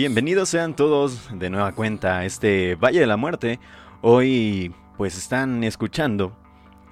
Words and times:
Bienvenidos 0.00 0.48
sean 0.48 0.74
todos 0.74 1.28
de 1.30 1.50
nueva 1.50 1.72
cuenta 1.72 2.20
a 2.20 2.24
este 2.24 2.74
Valle 2.74 3.00
de 3.00 3.06
la 3.06 3.18
Muerte. 3.18 3.60
Hoy 4.00 4.74
pues 4.96 5.18
están 5.18 5.62
escuchando 5.62 6.34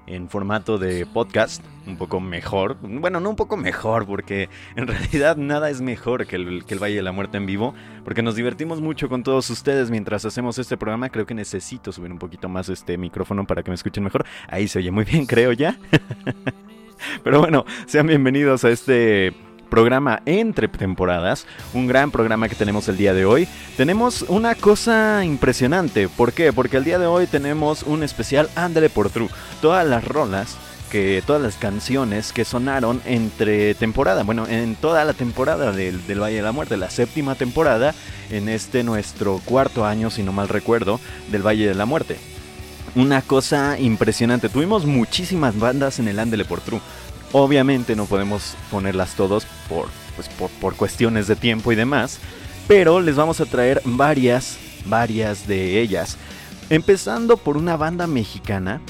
en 0.06 0.28
formato 0.28 0.76
de 0.76 1.06
podcast, 1.06 1.64
un 1.86 1.96
poco 1.96 2.20
mejor. 2.20 2.76
Bueno, 2.82 3.18
no 3.18 3.30
un 3.30 3.36
poco 3.36 3.56
mejor, 3.56 4.04
porque 4.04 4.50
en 4.76 4.86
realidad 4.86 5.38
nada 5.38 5.70
es 5.70 5.80
mejor 5.80 6.26
que 6.26 6.36
el, 6.36 6.62
Valle 6.82 6.96
de 6.96 7.02
la 7.02 7.12
Muerte 7.12 7.38
en 7.38 7.46
vivo, 7.46 7.72
porque 8.04 8.20
nos 8.20 8.36
divertimos 8.36 8.82
mucho 8.82 9.08
con 9.08 9.22
todos 9.22 9.48
ustedes 9.48 9.90
mientras 9.90 10.26
hacemos 10.26 10.58
este 10.58 10.76
programa. 10.76 11.08
Creo 11.08 11.24
que 11.24 11.32
necesito 11.32 11.92
subir 11.92 12.12
un 12.12 12.18
poquito 12.18 12.50
más 12.50 12.68
este 12.68 12.98
micrófono 12.98 13.46
para 13.46 13.62
que 13.62 13.70
me 13.70 13.76
escuchen 13.76 14.04
mejor. 14.04 14.26
Ahí 14.48 14.68
se 14.68 14.80
oye 14.80 14.90
muy 14.90 15.06
bien, 15.06 15.24
creo 15.24 15.52
ya. 15.52 15.78
Pero 17.24 17.40
bueno, 17.40 17.64
sean 17.86 18.06
bienvenidos 18.06 18.64
a 18.64 18.68
este 18.68 19.32
programa 19.68 20.22
entre 20.26 20.68
temporadas, 20.68 21.46
un 21.74 21.86
gran 21.86 22.10
programa 22.10 22.48
que 22.48 22.54
tenemos 22.54 22.88
el 22.88 22.96
día 22.96 23.14
de 23.14 23.24
hoy. 23.24 23.48
Tenemos 23.76 24.22
una 24.22 24.54
cosa 24.54 25.24
impresionante, 25.24 26.08
¿por 26.08 26.32
qué? 26.32 26.52
Porque 26.52 26.76
el 26.76 26.84
día 26.84 26.98
de 26.98 27.06
hoy 27.06 27.26
tenemos 27.26 27.82
un 27.82 28.02
especial 28.02 28.48
Ándale 28.54 28.90
por 28.90 29.10
True. 29.10 29.28
Todas 29.60 29.86
las 29.86 30.04
rolas 30.04 30.56
que 30.88 31.22
todas 31.26 31.42
las 31.42 31.56
canciones 31.56 32.32
que 32.32 32.44
sonaron 32.44 33.00
entre 33.04 33.74
temporada, 33.74 34.22
bueno, 34.24 34.46
en 34.48 34.74
toda 34.74 35.04
la 35.04 35.12
temporada 35.12 35.70
del, 35.72 36.00
Valle 36.20 36.36
de 36.36 36.42
la 36.42 36.52
Muerte, 36.52 36.76
la 36.76 36.90
séptima 36.90 37.34
temporada, 37.34 37.94
en 38.30 38.48
este 38.48 38.82
nuestro 38.82 39.40
cuarto 39.44 39.84
año, 39.84 40.10
si 40.10 40.22
no 40.22 40.32
mal 40.32 40.48
recuerdo, 40.48 41.00
del 41.30 41.46
Valle 41.46 41.68
de 41.68 41.74
la 41.74 41.86
Muerte. 41.86 42.16
Una 42.94 43.22
cosa 43.22 43.78
impresionante, 43.78 44.48
tuvimos 44.48 44.86
muchísimas 44.86 45.58
bandas 45.58 45.98
en 45.98 46.08
el 46.08 46.18
Ándele 46.18 46.44
por 46.44 46.60
True. 46.60 46.80
Obviamente 47.32 47.94
no 47.94 48.06
podemos 48.06 48.56
ponerlas 48.70 49.14
todos 49.14 49.44
por, 49.68 49.88
pues, 50.16 50.28
por, 50.30 50.50
por 50.50 50.76
cuestiones 50.76 51.26
de 51.26 51.36
tiempo 51.36 51.72
y 51.72 51.76
demás, 51.76 52.18
pero 52.66 53.00
les 53.00 53.16
vamos 53.16 53.40
a 53.40 53.46
traer 53.46 53.82
varias, 53.84 54.58
varias 54.86 55.46
de 55.46 55.80
ellas. 55.80 56.16
Empezando 56.70 57.36
por 57.36 57.56
una 57.56 57.76
banda 57.76 58.06
mexicana, 58.06 58.80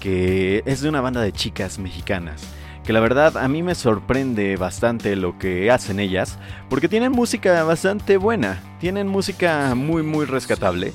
que 0.00 0.62
es 0.66 0.80
de 0.80 0.88
una 0.88 1.00
banda 1.00 1.20
de 1.20 1.32
chicas 1.32 1.78
mexicanas. 1.78 2.42
Que 2.84 2.94
la 2.94 3.00
verdad 3.00 3.36
a 3.36 3.46
mí 3.48 3.62
me 3.62 3.74
sorprende 3.74 4.56
bastante 4.56 5.14
lo 5.14 5.38
que 5.38 5.70
hacen 5.70 6.00
ellas, 6.00 6.38
porque 6.68 6.88
tienen 6.88 7.12
música 7.12 7.62
bastante 7.62 8.16
buena, 8.16 8.62
tienen 8.80 9.06
música 9.06 9.74
muy 9.74 10.02
muy 10.02 10.24
rescatable, 10.24 10.92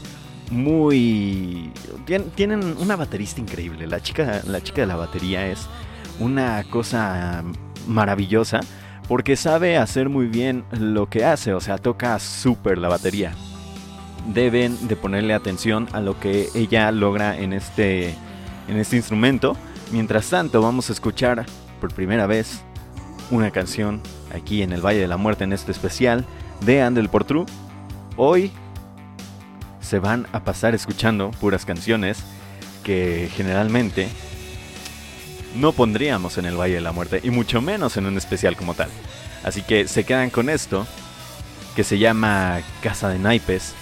muy... 0.51 1.71
tien- 2.07 2.31
Tienen 2.33 2.75
una 2.79 2.95
baterista 2.95 3.39
increíble, 3.39 3.87
la 3.87 4.01
chica, 4.01 4.41
la 4.45 4.61
chica 4.61 4.81
de 4.81 4.87
la 4.87 4.95
batería 4.95 5.47
es 5.47 5.67
una 6.19 6.63
cosa 6.69 7.43
maravillosa 7.87 8.61
porque 9.07 9.35
sabe 9.35 9.77
hacer 9.77 10.09
muy 10.09 10.27
bien 10.27 10.63
lo 10.71 11.09
que 11.09 11.25
hace, 11.25 11.53
o 11.53 11.59
sea, 11.59 11.77
toca 11.77 12.17
súper 12.19 12.77
la 12.77 12.89
batería. 12.89 13.33
Deben 14.33 14.87
de 14.87 14.95
ponerle 14.95 15.33
atención 15.33 15.87
a 15.91 16.01
lo 16.01 16.19
que 16.19 16.49
ella 16.55 16.91
logra 16.91 17.37
en 17.37 17.53
este, 17.53 18.15
en 18.67 18.77
este 18.77 18.95
instrumento. 18.95 19.55
Mientras 19.91 20.29
tanto, 20.29 20.61
vamos 20.61 20.89
a 20.89 20.93
escuchar 20.93 21.45
por 21.79 21.93
primera 21.93 22.25
vez 22.25 22.61
una 23.29 23.51
canción 23.51 24.01
aquí 24.33 24.63
en 24.63 24.71
el 24.71 24.83
Valle 24.83 24.99
de 24.99 25.07
la 25.07 25.17
Muerte 25.17 25.43
en 25.43 25.53
este 25.53 25.71
especial 25.71 26.25
de 26.61 26.81
Andel 26.81 27.09
por 27.09 27.25
True. 27.25 27.45
Hoy 28.17 28.51
se 29.81 29.99
van 29.99 30.25
a 30.31 30.43
pasar 30.43 30.73
escuchando 30.73 31.29
puras 31.29 31.65
canciones 31.65 32.23
que 32.83 33.29
generalmente 33.35 34.09
no 35.55 35.71
pondríamos 35.71 36.37
en 36.37 36.45
el 36.45 36.59
Valle 36.59 36.75
de 36.75 36.81
la 36.81 36.91
Muerte 36.91 37.19
y 37.23 37.29
mucho 37.31 37.61
menos 37.61 37.97
en 37.97 38.05
un 38.05 38.17
especial 38.17 38.55
como 38.55 38.73
tal. 38.73 38.89
Así 39.43 39.61
que 39.61 39.87
se 39.87 40.03
quedan 40.03 40.29
con 40.29 40.49
esto 40.49 40.85
que 41.75 41.83
se 41.83 41.97
llama 41.99 42.61
Casa 42.81 43.09
de 43.09 43.19
Naipes. 43.19 43.73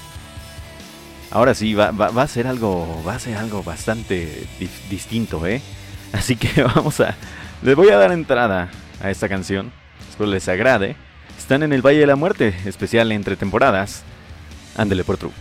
Ahora 1.31 1.55
sí, 1.55 1.73
va, 1.73 1.89
a 1.89 2.27
ser 2.27 2.45
algo, 2.47 3.03
va 3.07 3.15
a 3.15 3.19
ser 3.19 3.37
algo 3.37 3.63
bastante 3.63 4.45
di- 4.59 4.69
distinto, 4.89 5.45
¿eh? 5.47 5.61
Así 6.13 6.35
que 6.35 6.61
vamos 6.75 6.99
a, 6.99 7.15
les 7.63 7.75
voy 7.75 7.89
a 7.89 7.97
dar 7.97 8.11
entrada 8.11 8.69
a 9.01 9.09
esta 9.09 9.27
canción. 9.27 9.71
Espero 10.09 10.29
les 10.29 10.47
agrade. 10.47 10.95
Están 11.37 11.63
en 11.63 11.73
el 11.73 11.81
Valle 11.81 11.99
de 11.99 12.07
la 12.07 12.15
Muerte, 12.15 12.53
especial 12.65 13.11
entre 13.11 13.35
temporadas. 13.35 14.03
Ándele 14.77 15.03
por 15.03 15.17
True. 15.17 15.31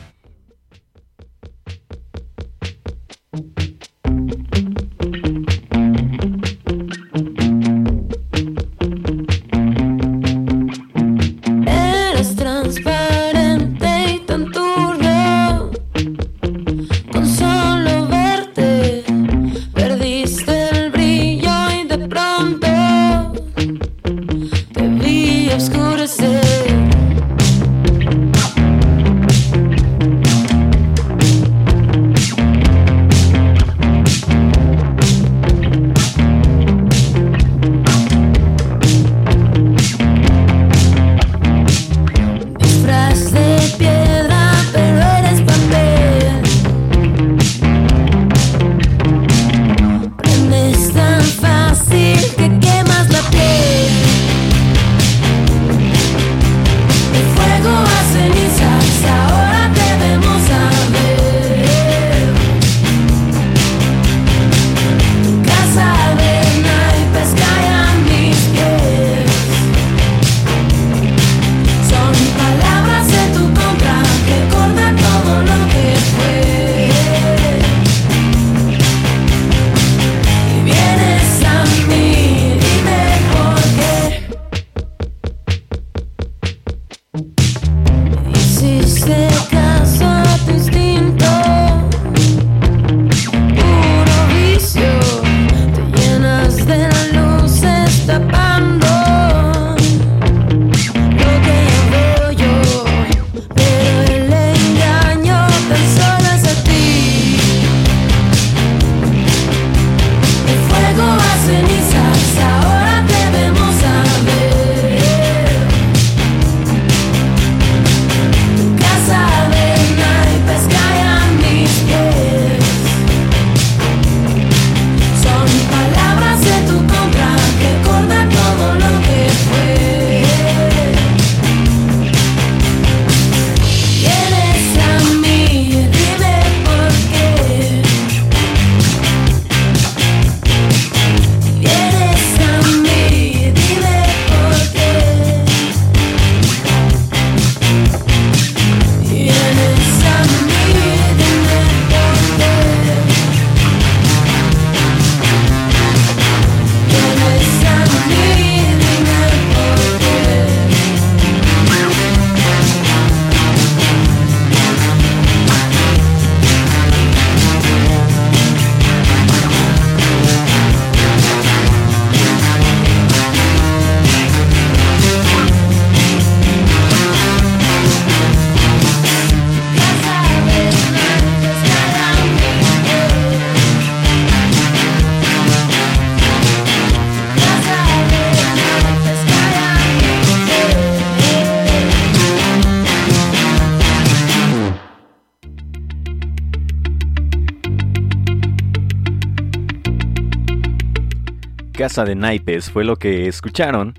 De 202.00 202.14
Naipes 202.14 202.70
fue 202.70 202.84
lo 202.84 202.96
que 202.96 203.28
escucharon 203.28 203.98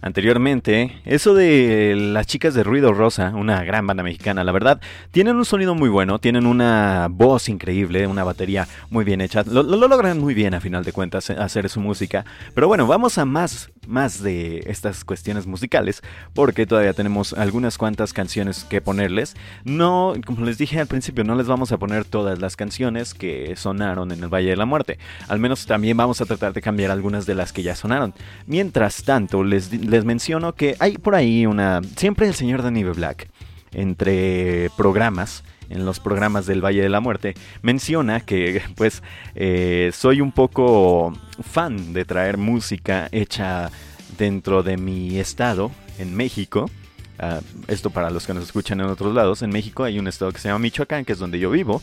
anteriormente. 0.00 0.98
Eso 1.04 1.34
de 1.34 1.94
las 1.94 2.26
chicas 2.26 2.54
de 2.54 2.64
Ruido 2.64 2.94
Rosa, 2.94 3.32
una 3.34 3.62
gran 3.64 3.86
banda 3.86 4.02
mexicana, 4.02 4.44
la 4.44 4.52
verdad, 4.52 4.80
tienen 5.10 5.36
un 5.36 5.44
sonido 5.44 5.74
muy 5.74 5.90
bueno, 5.90 6.18
tienen 6.18 6.46
una 6.46 7.08
voz 7.10 7.50
increíble, 7.50 8.06
una 8.06 8.24
batería 8.24 8.66
muy 8.88 9.04
bien 9.04 9.20
hecha. 9.20 9.44
Lo, 9.44 9.62
lo 9.62 9.88
logran 9.88 10.18
muy 10.18 10.32
bien 10.32 10.54
a 10.54 10.60
final 10.60 10.82
de 10.82 10.92
cuentas 10.92 11.28
hacer 11.28 11.68
su 11.68 11.80
música. 11.80 12.24
Pero 12.54 12.66
bueno, 12.66 12.86
vamos 12.86 13.18
a 13.18 13.26
más, 13.26 13.70
más 13.90 14.22
de 14.22 14.62
estas 14.66 15.04
cuestiones 15.04 15.46
musicales, 15.46 16.02
porque 16.32 16.66
todavía 16.66 16.92
tenemos 16.92 17.32
algunas 17.32 17.76
cuantas 17.76 18.12
canciones 18.12 18.64
que 18.64 18.80
ponerles. 18.80 19.34
No, 19.64 20.14
como 20.24 20.46
les 20.46 20.56
dije 20.56 20.80
al 20.80 20.86
principio, 20.86 21.24
no 21.24 21.34
les 21.34 21.46
vamos 21.46 21.72
a 21.72 21.78
poner 21.78 22.04
todas 22.04 22.38
las 22.38 22.56
canciones 22.56 23.12
que 23.12 23.54
sonaron 23.56 24.12
en 24.12 24.22
el 24.22 24.32
Valle 24.32 24.50
de 24.50 24.56
la 24.56 24.66
Muerte. 24.66 24.98
Al 25.28 25.40
menos 25.40 25.66
también 25.66 25.96
vamos 25.96 26.20
a 26.20 26.26
tratar 26.26 26.52
de 26.52 26.62
cambiar 26.62 26.90
algunas 26.90 27.26
de 27.26 27.34
las 27.34 27.52
que 27.52 27.62
ya 27.62 27.74
sonaron. 27.74 28.14
Mientras 28.46 29.02
tanto, 29.02 29.44
les 29.44 29.70
les 29.72 30.04
menciono 30.04 30.54
que 30.54 30.76
hay 30.78 30.96
por 30.98 31.14
ahí 31.14 31.46
una. 31.46 31.80
Siempre 31.96 32.28
el 32.28 32.34
señor 32.34 32.62
Danny 32.62 32.84
Black, 32.84 33.28
entre 33.72 34.70
programas, 34.76 35.44
en 35.70 35.86
los 35.86 36.00
programas 36.00 36.46
del 36.46 36.62
Valle 36.62 36.82
de 36.82 36.88
la 36.88 37.00
Muerte, 37.00 37.34
menciona 37.62 38.20
que, 38.20 38.62
pues, 38.76 39.02
eh, 39.34 39.90
soy 39.94 40.20
un 40.20 40.32
poco 40.32 41.14
fan 41.42 41.92
de 41.92 42.04
traer 42.04 42.36
música 42.36 43.08
hecha 43.12 43.70
dentro 44.18 44.62
de 44.62 44.76
mi 44.76 45.18
estado, 45.18 45.70
en 45.98 46.14
México. 46.14 46.70
Uh, 47.18 47.42
esto 47.68 47.90
para 47.90 48.10
los 48.10 48.26
que 48.26 48.32
nos 48.32 48.44
escuchan 48.44 48.80
en 48.80 48.86
otros 48.86 49.14
lados. 49.14 49.42
En 49.42 49.50
México 49.50 49.84
hay 49.84 49.98
un 49.98 50.08
estado 50.08 50.32
que 50.32 50.38
se 50.38 50.48
llama 50.48 50.60
Michoacán, 50.60 51.04
que 51.04 51.12
es 51.12 51.18
donde 51.18 51.38
yo 51.38 51.50
vivo. 51.50 51.82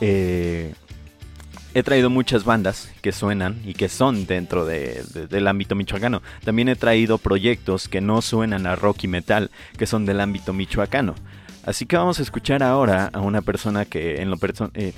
Eh, 0.00 0.72
he 1.74 1.82
traído 1.82 2.08
muchas 2.08 2.44
bandas 2.44 2.90
que 3.02 3.12
suenan 3.12 3.60
y 3.64 3.74
que 3.74 3.88
son 3.90 4.26
dentro 4.26 4.64
de, 4.64 5.02
de, 5.12 5.26
del 5.26 5.46
ámbito 5.48 5.74
michoacano. 5.74 6.22
También 6.44 6.68
he 6.68 6.76
traído 6.76 7.18
proyectos 7.18 7.88
que 7.88 8.00
no 8.00 8.22
suenan 8.22 8.66
a 8.66 8.74
rock 8.74 9.04
y 9.04 9.08
metal, 9.08 9.50
que 9.76 9.86
son 9.86 10.06
del 10.06 10.20
ámbito 10.20 10.54
michoacano. 10.54 11.14
Así 11.64 11.86
que 11.86 11.96
vamos 11.96 12.18
a 12.18 12.22
escuchar 12.22 12.62
ahora 12.62 13.10
a 13.12 13.20
una 13.20 13.42
persona 13.42 13.84
que 13.84 14.22
en 14.22 14.30
lo 14.30 14.36
perso 14.36 14.70
eh, 14.74 14.92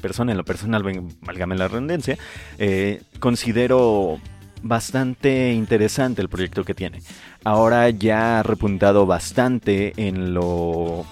persona 0.00 0.32
en 0.32 0.38
lo 0.38 0.44
personal, 0.44 0.82
válgame 1.20 1.56
la 1.56 1.68
redundancia, 1.68 2.18
eh, 2.58 3.02
considero 3.18 4.20
bastante 4.62 5.52
interesante 5.52 6.22
el 6.22 6.28
proyecto 6.28 6.64
que 6.64 6.74
tiene. 6.74 7.02
Ahora 7.44 7.90
ya 7.90 8.40
ha 8.40 8.42
repuntado 8.42 9.06
bastante 9.06 9.92
en 9.96 10.34
lo 10.34 11.04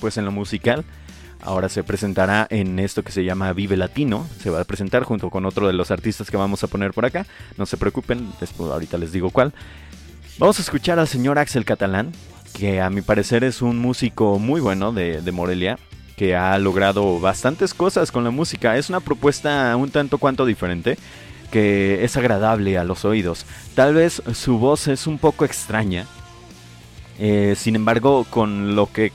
pues 0.00 0.16
en 0.16 0.24
lo 0.24 0.32
musical 0.32 0.84
Ahora 1.42 1.68
se 1.68 1.82
presentará 1.82 2.46
en 2.50 2.78
esto 2.78 3.02
que 3.02 3.10
se 3.10 3.24
llama 3.24 3.52
Vive 3.52 3.76
Latino. 3.76 4.26
Se 4.40 4.48
va 4.48 4.60
a 4.60 4.64
presentar 4.64 5.02
junto 5.02 5.28
con 5.28 5.44
otro 5.44 5.66
de 5.66 5.72
los 5.72 5.90
artistas 5.90 6.30
que 6.30 6.36
vamos 6.36 6.62
a 6.62 6.68
poner 6.68 6.92
por 6.92 7.04
acá. 7.04 7.26
No 7.58 7.66
se 7.66 7.76
preocupen, 7.76 8.32
después 8.40 8.70
ahorita 8.70 8.96
les 8.96 9.10
digo 9.10 9.30
cuál. 9.30 9.52
Vamos 10.38 10.60
a 10.60 10.62
escuchar 10.62 11.00
al 11.00 11.08
señor 11.08 11.40
Axel 11.40 11.64
Catalán, 11.64 12.12
que 12.52 12.80
a 12.80 12.90
mi 12.90 13.02
parecer 13.02 13.44
es 13.44 13.62
un 13.62 13.78
músico 13.78 14.38
muy 14.38 14.60
bueno 14.60 14.92
de, 14.92 15.20
de 15.22 15.32
Morelia, 15.32 15.78
que 16.16 16.36
ha 16.36 16.58
logrado 16.58 17.18
bastantes 17.20 17.74
cosas 17.74 18.12
con 18.12 18.24
la 18.24 18.30
música. 18.30 18.76
Es 18.76 18.88
una 18.88 19.00
propuesta 19.00 19.74
un 19.76 19.90
tanto 19.90 20.18
cuanto 20.18 20.46
diferente, 20.46 20.98
que 21.50 22.04
es 22.04 22.16
agradable 22.16 22.78
a 22.78 22.84
los 22.84 23.04
oídos. 23.04 23.46
Tal 23.74 23.94
vez 23.94 24.22
su 24.34 24.58
voz 24.58 24.88
es 24.88 25.06
un 25.06 25.18
poco 25.18 25.44
extraña, 25.44 26.06
eh, 27.18 27.54
sin 27.56 27.76
embargo, 27.76 28.26
con 28.28 28.74
lo 28.74 28.90
que 28.90 29.12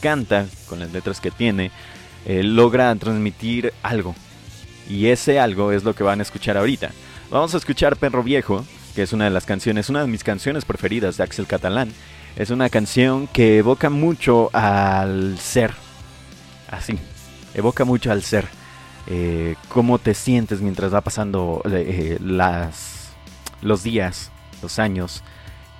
canta, 0.00 0.46
con 0.68 0.80
las 0.80 0.92
letras 0.92 1.20
que 1.20 1.30
tiene, 1.30 1.70
eh, 2.26 2.42
logra 2.42 2.94
transmitir 2.96 3.72
algo. 3.82 4.14
Y 4.88 5.06
ese 5.06 5.38
algo 5.38 5.72
es 5.72 5.84
lo 5.84 5.94
que 5.94 6.02
van 6.02 6.20
a 6.20 6.22
escuchar 6.22 6.56
ahorita. 6.56 6.90
Vamos 7.30 7.54
a 7.54 7.58
escuchar 7.58 7.96
Perro 7.96 8.22
Viejo, 8.22 8.64
que 8.94 9.02
es 9.02 9.12
una 9.12 9.24
de 9.24 9.30
las 9.30 9.46
canciones, 9.46 9.88
una 9.88 10.02
de 10.02 10.08
mis 10.08 10.24
canciones 10.24 10.64
preferidas 10.64 11.16
de 11.16 11.24
Axel 11.24 11.46
Catalán. 11.46 11.92
Es 12.36 12.50
una 12.50 12.68
canción 12.68 13.28
que 13.28 13.58
evoca 13.58 13.90
mucho 13.90 14.50
al 14.52 15.38
ser. 15.38 15.72
Así, 16.68 16.98
evoca 17.54 17.84
mucho 17.84 18.10
al 18.10 18.22
ser. 18.22 18.48
Eh, 19.06 19.54
cómo 19.68 19.98
te 19.98 20.14
sientes 20.14 20.60
mientras 20.60 20.92
va 20.92 21.00
pasando 21.02 21.62
eh, 21.70 22.18
las, 22.20 23.12
los 23.62 23.84
días, 23.84 24.32
los 24.62 24.78
años, 24.80 25.22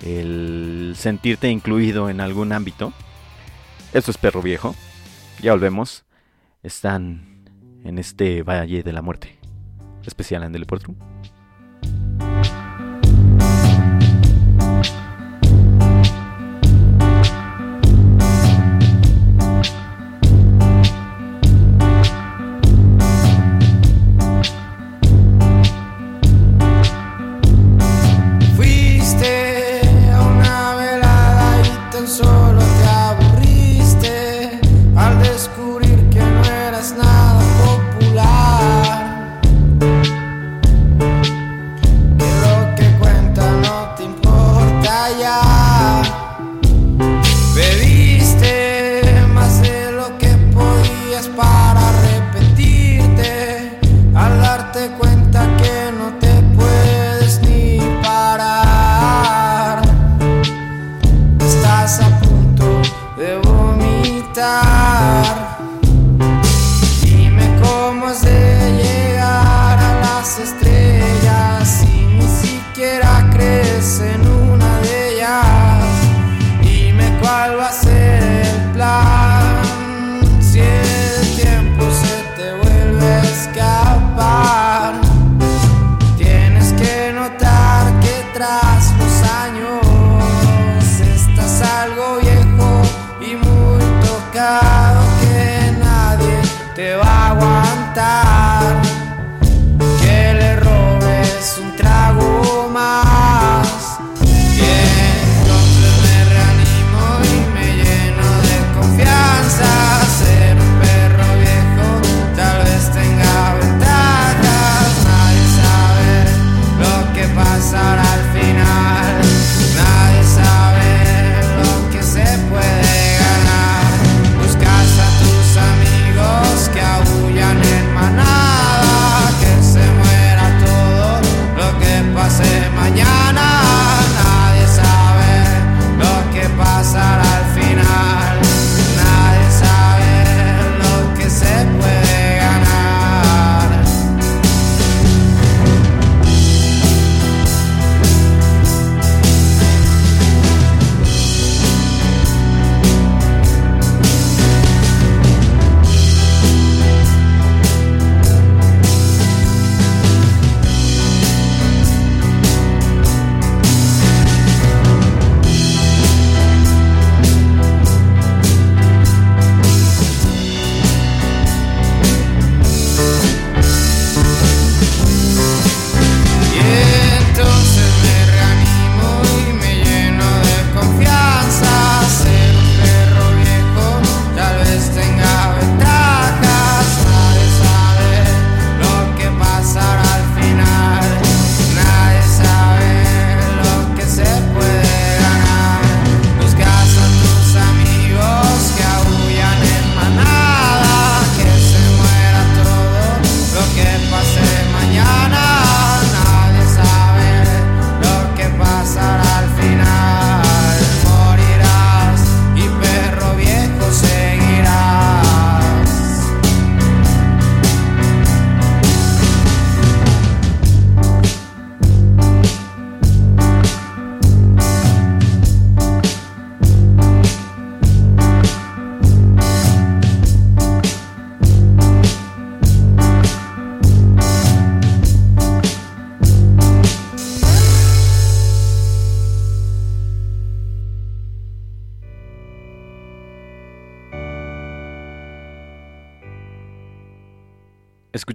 el 0.01 0.93
sentirte 0.97 1.49
incluido 1.49 2.09
en 2.09 2.21
algún 2.21 2.53
ámbito. 2.53 2.93
Esto 3.93 4.11
es 4.11 4.17
Perro 4.17 4.41
Viejo. 4.41 4.75
Ya 5.41 5.51
volvemos. 5.51 6.05
Están 6.63 7.43
en 7.83 7.99
este 7.99 8.43
Valle 8.43 8.81
de 8.81 8.93
la 8.93 9.01
Muerte. 9.01 9.37
Especial 10.05 10.43
en 10.43 10.53
Dele 10.53 10.65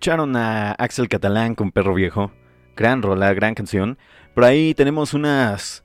Escucharon 0.00 0.34
a 0.34 0.72
Axel 0.78 1.10
Catalán 1.10 1.54
con 1.54 1.72
Perro 1.72 1.92
Viejo. 1.92 2.32
Gran 2.74 3.02
rola, 3.02 3.34
gran 3.34 3.54
canción. 3.54 3.98
Por 4.34 4.44
ahí 4.44 4.72
tenemos 4.72 5.12
unas, 5.12 5.84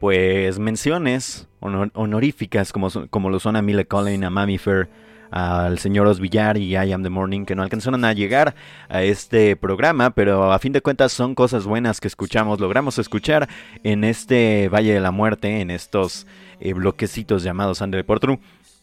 pues, 0.00 0.58
menciones 0.58 1.48
honor- 1.60 1.90
honoríficas, 1.94 2.74
como, 2.74 2.90
como 3.08 3.30
lo 3.30 3.40
son 3.40 3.56
a 3.56 3.62
Mila 3.62 3.84
Collin, 3.84 4.22
a 4.24 4.28
Mami 4.28 4.58
Fair, 4.58 4.90
al 5.30 5.78
señor 5.78 6.06
Osvillar 6.08 6.58
y 6.58 6.76
I 6.76 6.92
Am 6.92 7.02
The 7.02 7.08
Morning, 7.08 7.46
que 7.46 7.54
no 7.54 7.62
alcanzaron 7.62 8.04
a 8.04 8.12
llegar 8.12 8.54
a 8.90 9.02
este 9.02 9.56
programa, 9.56 10.10
pero 10.10 10.52
a 10.52 10.58
fin 10.58 10.74
de 10.74 10.82
cuentas 10.82 11.12
son 11.12 11.34
cosas 11.34 11.64
buenas 11.64 12.00
que 12.02 12.08
escuchamos, 12.08 12.60
logramos 12.60 12.98
escuchar 12.98 13.48
en 13.82 14.04
este 14.04 14.68
Valle 14.68 14.92
de 14.92 15.00
la 15.00 15.10
Muerte, 15.10 15.62
en 15.62 15.70
estos 15.70 16.26
eh, 16.60 16.74
bloquecitos 16.74 17.42
llamados 17.42 17.80
Andre 17.80 18.04
Portru. 18.04 18.40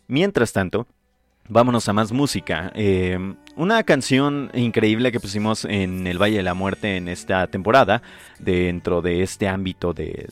Mientras 0.08 0.54
tanto, 0.54 0.88
vámonos 1.48 1.88
a 1.90 1.94
más 1.94 2.12
música. 2.12 2.72
Eh, 2.76 3.36
una 3.56 3.84
canción 3.84 4.50
increíble 4.54 5.12
que 5.12 5.20
pusimos 5.20 5.66
en 5.66 6.08
el 6.08 6.22
Valle 6.22 6.38
de 6.38 6.44
la 6.44 6.54
Muerte 6.54 6.98
en 6.98 7.08
esta 7.08 7.48
temporada, 7.48 8.02
dentro 8.40 9.02
de 9.02 9.24
este 9.24 9.48
ámbito 9.48 9.94
de, 9.94 10.28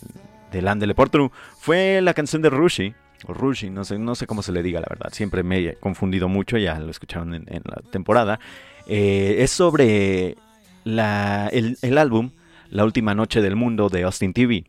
del 0.52 0.68
Andele 0.68 0.96
Portru, 0.96 1.32
fue 1.58 2.02
la 2.02 2.14
canción 2.14 2.42
de 2.42 2.50
Rushi. 2.50 2.94
O 3.28 3.34
Rushi, 3.34 3.70
no 3.70 3.84
sé, 3.84 4.00
no 4.00 4.16
sé 4.16 4.26
cómo 4.28 4.42
se 4.42 4.54
le 4.54 4.64
diga 4.64 4.80
la 4.80 4.88
verdad. 4.90 5.10
Siempre 5.12 5.44
me 5.44 5.60
he 5.60 5.76
confundido 5.76 6.30
mucho, 6.30 6.58
ya 6.58 6.80
lo 6.80 6.90
escucharon 6.90 7.34
en, 7.34 7.44
en 7.48 7.64
la 7.66 7.82
temporada. 7.92 8.40
Eh, 8.88 9.38
es 9.40 9.52
sobre 9.52 10.38
el, 10.86 11.78
el 11.82 11.98
álbum 11.98 12.32
La 12.70 12.86
Última 12.86 13.14
Noche 13.14 13.42
del 13.42 13.56
Mundo 13.56 13.90
de 13.90 14.04
Austin 14.04 14.34
TV. 14.34 14.66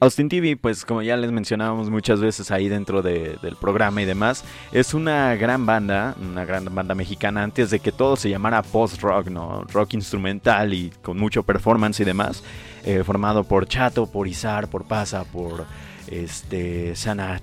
Austin 0.00 0.28
TV, 0.30 0.56
pues 0.56 0.84
como 0.86 1.02
ya 1.02 1.16
les 1.18 1.30
mencionábamos 1.30 1.90
muchas 1.90 2.20
veces 2.20 2.50
ahí 2.50 2.68
dentro 2.68 3.02
de- 3.02 3.36
del 3.42 3.56
programa 3.56 4.00
y 4.00 4.06
demás, 4.06 4.44
es 4.72 4.94
una 4.94 5.34
gran 5.36 5.66
banda, 5.66 6.14
una 6.20 6.44
gran 6.46 6.64
banda 6.74 6.94
mexicana 6.94 7.42
antes 7.42 7.70
de 7.70 7.80
que 7.80 7.92
todo 7.92 8.16
se 8.16 8.30
llamara 8.30 8.62
post-rock, 8.62 9.28
¿no? 9.28 9.62
Rock 9.64 9.92
instrumental 9.94 10.72
y 10.72 10.90
con 11.02 11.18
mucho 11.18 11.42
performance 11.42 12.00
y 12.00 12.04
demás, 12.04 12.42
eh, 12.84 13.02
formado 13.04 13.44
por 13.44 13.66
Chato, 13.68 14.06
por 14.06 14.26
Izar, 14.26 14.68
por 14.68 14.84
Pasa, 14.86 15.24
por 15.24 15.66
este 16.08 16.96
Sana 16.96 17.40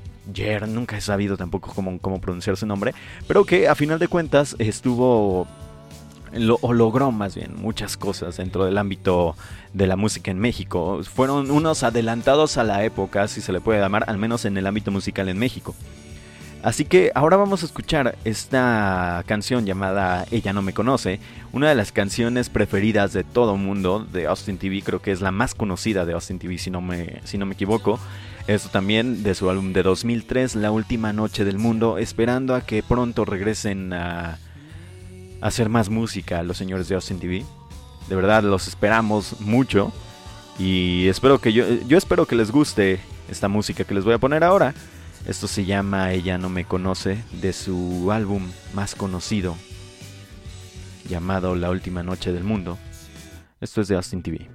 nunca 0.67 0.97
he 0.97 1.01
sabido 1.01 1.37
tampoco 1.37 1.71
cómo 2.01 2.19
pronunciar 2.19 2.57
su 2.57 2.65
nombre, 2.65 2.93
pero 3.27 3.45
que 3.45 3.67
a 3.69 3.75
final 3.75 3.97
de 3.97 4.07
cuentas 4.09 4.55
estuvo 4.59 5.47
lo- 6.39 6.59
o 6.61 6.73
logró 6.73 7.11
más 7.11 7.35
bien 7.35 7.55
muchas 7.55 7.97
cosas 7.97 8.37
dentro 8.37 8.65
del 8.65 8.77
ámbito 8.77 9.35
de 9.73 9.87
la 9.87 9.95
música 9.95 10.31
en 10.31 10.39
México. 10.39 11.01
Fueron 11.03 11.51
unos 11.51 11.83
adelantados 11.83 12.57
a 12.57 12.63
la 12.63 12.83
época, 12.83 13.27
si 13.27 13.41
se 13.41 13.51
le 13.51 13.61
puede 13.61 13.79
llamar, 13.79 14.05
al 14.07 14.17
menos 14.17 14.45
en 14.45 14.57
el 14.57 14.67
ámbito 14.67 14.91
musical 14.91 15.29
en 15.29 15.37
México. 15.39 15.75
Así 16.63 16.85
que 16.85 17.11
ahora 17.13 17.37
vamos 17.37 17.61
a 17.61 17.65
escuchar 17.67 18.17
esta 18.25 19.23
canción 19.27 19.65
llamada 19.65 20.25
Ella 20.31 20.53
no 20.53 20.61
me 20.63 20.73
conoce, 20.73 21.19
una 21.53 21.69
de 21.69 21.75
las 21.75 21.91
canciones 21.91 22.49
preferidas 22.49 23.13
de 23.13 23.23
todo 23.23 23.57
mundo 23.57 24.05
de 24.11 24.25
Austin 24.25 24.57
TV, 24.57 24.81
creo 24.81 24.99
que 25.01 25.11
es 25.11 25.21
la 25.21 25.31
más 25.31 25.53
conocida 25.53 26.03
de 26.05 26.13
Austin 26.13 26.39
TV 26.39 26.57
si 26.57 26.71
no 26.71 26.81
me, 26.81 27.21
si 27.25 27.37
no 27.37 27.45
me 27.45 27.53
equivoco. 27.53 27.99
Esto 28.47 28.69
también 28.69 29.23
de 29.23 29.35
su 29.35 29.49
álbum 29.49 29.71
de 29.71 29.83
2003, 29.83 30.55
La 30.55 30.71
Última 30.71 31.13
Noche 31.13 31.45
del 31.45 31.57
Mundo, 31.59 31.97
esperando 31.99 32.55
a 32.55 32.61
que 32.61 32.81
pronto 32.81 33.23
regresen 33.23 33.93
a 33.93 34.39
hacer 35.41 35.69
más 35.69 35.89
música 35.89 36.43
los 36.43 36.57
señores 36.57 36.87
de 36.87 36.95
Austin 36.95 37.19
TV. 37.19 37.45
De 38.09 38.15
verdad 38.15 38.43
los 38.43 38.67
esperamos 38.67 39.39
mucho 39.39 39.91
y 40.59 41.07
espero 41.07 41.39
que 41.39 41.53
yo 41.53 41.65
yo 41.87 41.97
espero 41.97 42.25
que 42.25 42.35
les 42.35 42.51
guste 42.51 42.99
esta 43.29 43.47
música 43.47 43.83
que 43.83 43.93
les 43.93 44.03
voy 44.03 44.13
a 44.13 44.19
poner 44.19 44.43
ahora. 44.43 44.73
Esto 45.25 45.47
se 45.47 45.65
llama 45.65 46.13
Ella 46.13 46.37
no 46.37 46.49
me 46.49 46.65
conoce 46.65 47.23
de 47.41 47.51
su 47.51 48.11
álbum 48.11 48.43
más 48.73 48.95
conocido 48.95 49.57
llamado 51.07 51.55
La 51.55 51.69
última 51.69 52.03
noche 52.03 52.31
del 52.31 52.43
mundo. 52.43 52.77
Esto 53.59 53.81
es 53.81 53.87
de 53.87 53.95
Austin 53.95 54.21
TV. 54.21 54.49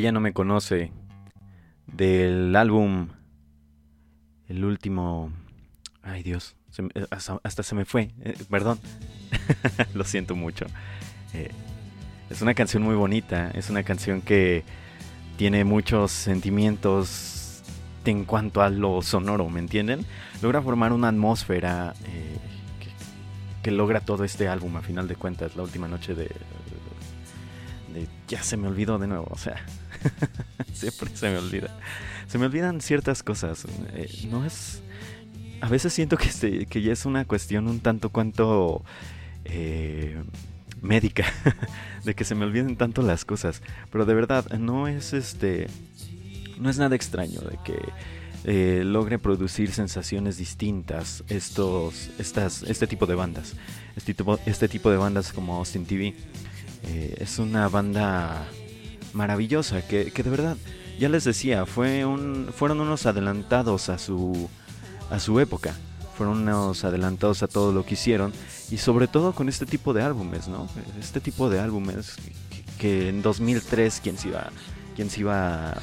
Ella 0.00 0.12
no 0.12 0.20
me 0.20 0.32
conoce 0.32 0.92
del 1.86 2.56
álbum 2.56 3.08
el 4.48 4.64
último 4.64 5.30
ay 6.02 6.22
Dios 6.22 6.56
eh, 6.94 7.04
hasta, 7.10 7.38
hasta 7.42 7.62
se 7.62 7.74
me 7.74 7.84
fue 7.84 8.10
eh, 8.22 8.34
perdón 8.48 8.80
lo 9.94 10.04
siento 10.04 10.34
mucho 10.34 10.64
Eh, 11.34 11.50
es 12.30 12.40
una 12.40 12.54
canción 12.54 12.82
muy 12.82 12.94
bonita 12.94 13.50
es 13.50 13.68
una 13.68 13.82
canción 13.82 14.22
que 14.22 14.64
tiene 15.36 15.64
muchos 15.64 16.12
sentimientos 16.12 17.62
en 18.06 18.24
cuanto 18.24 18.62
a 18.62 18.70
lo 18.70 19.02
sonoro 19.02 19.50
me 19.50 19.60
entienden 19.60 20.06
logra 20.40 20.62
formar 20.62 20.94
una 20.94 21.08
atmósfera 21.08 21.92
que, 22.80 22.88
que 23.62 23.70
logra 23.70 24.00
todo 24.00 24.24
este 24.24 24.48
álbum 24.48 24.78
a 24.78 24.80
final 24.80 25.06
de 25.08 25.16
cuentas 25.16 25.56
la 25.56 25.62
última 25.62 25.88
noche 25.88 26.14
de, 26.14 26.30
de 27.92 28.08
ya 28.28 28.42
se 28.42 28.56
me 28.56 28.66
olvidó 28.66 28.98
de 28.98 29.06
nuevo 29.06 29.28
o 29.30 29.36
sea 29.36 29.62
siempre 30.72 31.10
se 31.14 31.30
me 31.30 31.38
olvida 31.38 31.76
se 32.30 32.38
me 32.38 32.46
olvidan 32.46 32.80
ciertas 32.80 33.24
cosas. 33.24 33.66
eh, 33.92 34.08
no 34.30 34.44
es. 34.46 34.82
A 35.60 35.68
veces 35.68 35.92
siento 35.92 36.16
que, 36.16 36.28
este- 36.28 36.66
que 36.66 36.80
ya 36.80 36.92
es 36.92 37.04
una 37.04 37.24
cuestión 37.24 37.66
un 37.66 37.80
tanto 37.80 38.10
cuanto 38.10 38.84
eh, 39.44 40.22
médica. 40.80 41.24
de 42.04 42.14
que 42.14 42.24
se 42.24 42.36
me 42.36 42.44
olviden 42.44 42.76
tanto 42.76 43.02
las 43.02 43.24
cosas. 43.24 43.62
Pero 43.90 44.06
de 44.06 44.14
verdad, 44.14 44.48
no 44.60 44.86
es 44.86 45.12
este. 45.12 45.66
No 46.56 46.70
es 46.70 46.78
nada 46.78 46.94
extraño 46.94 47.40
de 47.40 47.58
que 47.64 47.78
eh, 48.44 48.84
logre 48.84 49.18
producir 49.18 49.72
sensaciones 49.72 50.36
distintas 50.36 51.24
estos, 51.26 52.10
estas, 52.20 52.62
este 52.62 52.86
tipo 52.86 53.06
de 53.06 53.16
bandas. 53.16 53.54
Este 53.96 54.14
tipo, 54.14 54.38
este 54.46 54.68
tipo 54.68 54.88
de 54.88 54.98
bandas 54.98 55.32
como 55.32 55.56
Austin 55.56 55.84
TV. 55.84 56.14
Es 57.18 57.38
una 57.40 57.68
banda 57.68 58.46
maravillosa 59.12 59.86
que, 59.86 60.12
que 60.12 60.22
de 60.22 60.30
verdad 60.30 60.56
ya 61.00 61.08
les 61.08 61.24
decía, 61.24 61.64
fue 61.64 62.04
un, 62.04 62.50
fueron 62.54 62.78
unos 62.80 63.06
adelantados 63.06 63.88
a 63.88 63.96
su, 63.96 64.50
a 65.10 65.18
su 65.18 65.40
época. 65.40 65.74
Fueron 66.16 66.42
unos 66.42 66.84
adelantados 66.84 67.42
a 67.42 67.48
todo 67.48 67.72
lo 67.72 67.86
que 67.86 67.94
hicieron. 67.94 68.34
Y 68.70 68.76
sobre 68.76 69.08
todo 69.08 69.32
con 69.32 69.48
este 69.48 69.64
tipo 69.64 69.94
de 69.94 70.02
álbumes, 70.02 70.46
¿no? 70.46 70.68
Este 71.00 71.20
tipo 71.20 71.48
de 71.48 71.58
álbumes 71.58 72.16
que, 72.78 73.08
en 73.08 73.22
2003, 73.22 74.00
¿quién 74.02 74.18
se 74.18 74.28
iba, 74.28 74.50
quién 74.94 75.08
se 75.08 75.20
iba 75.20 75.74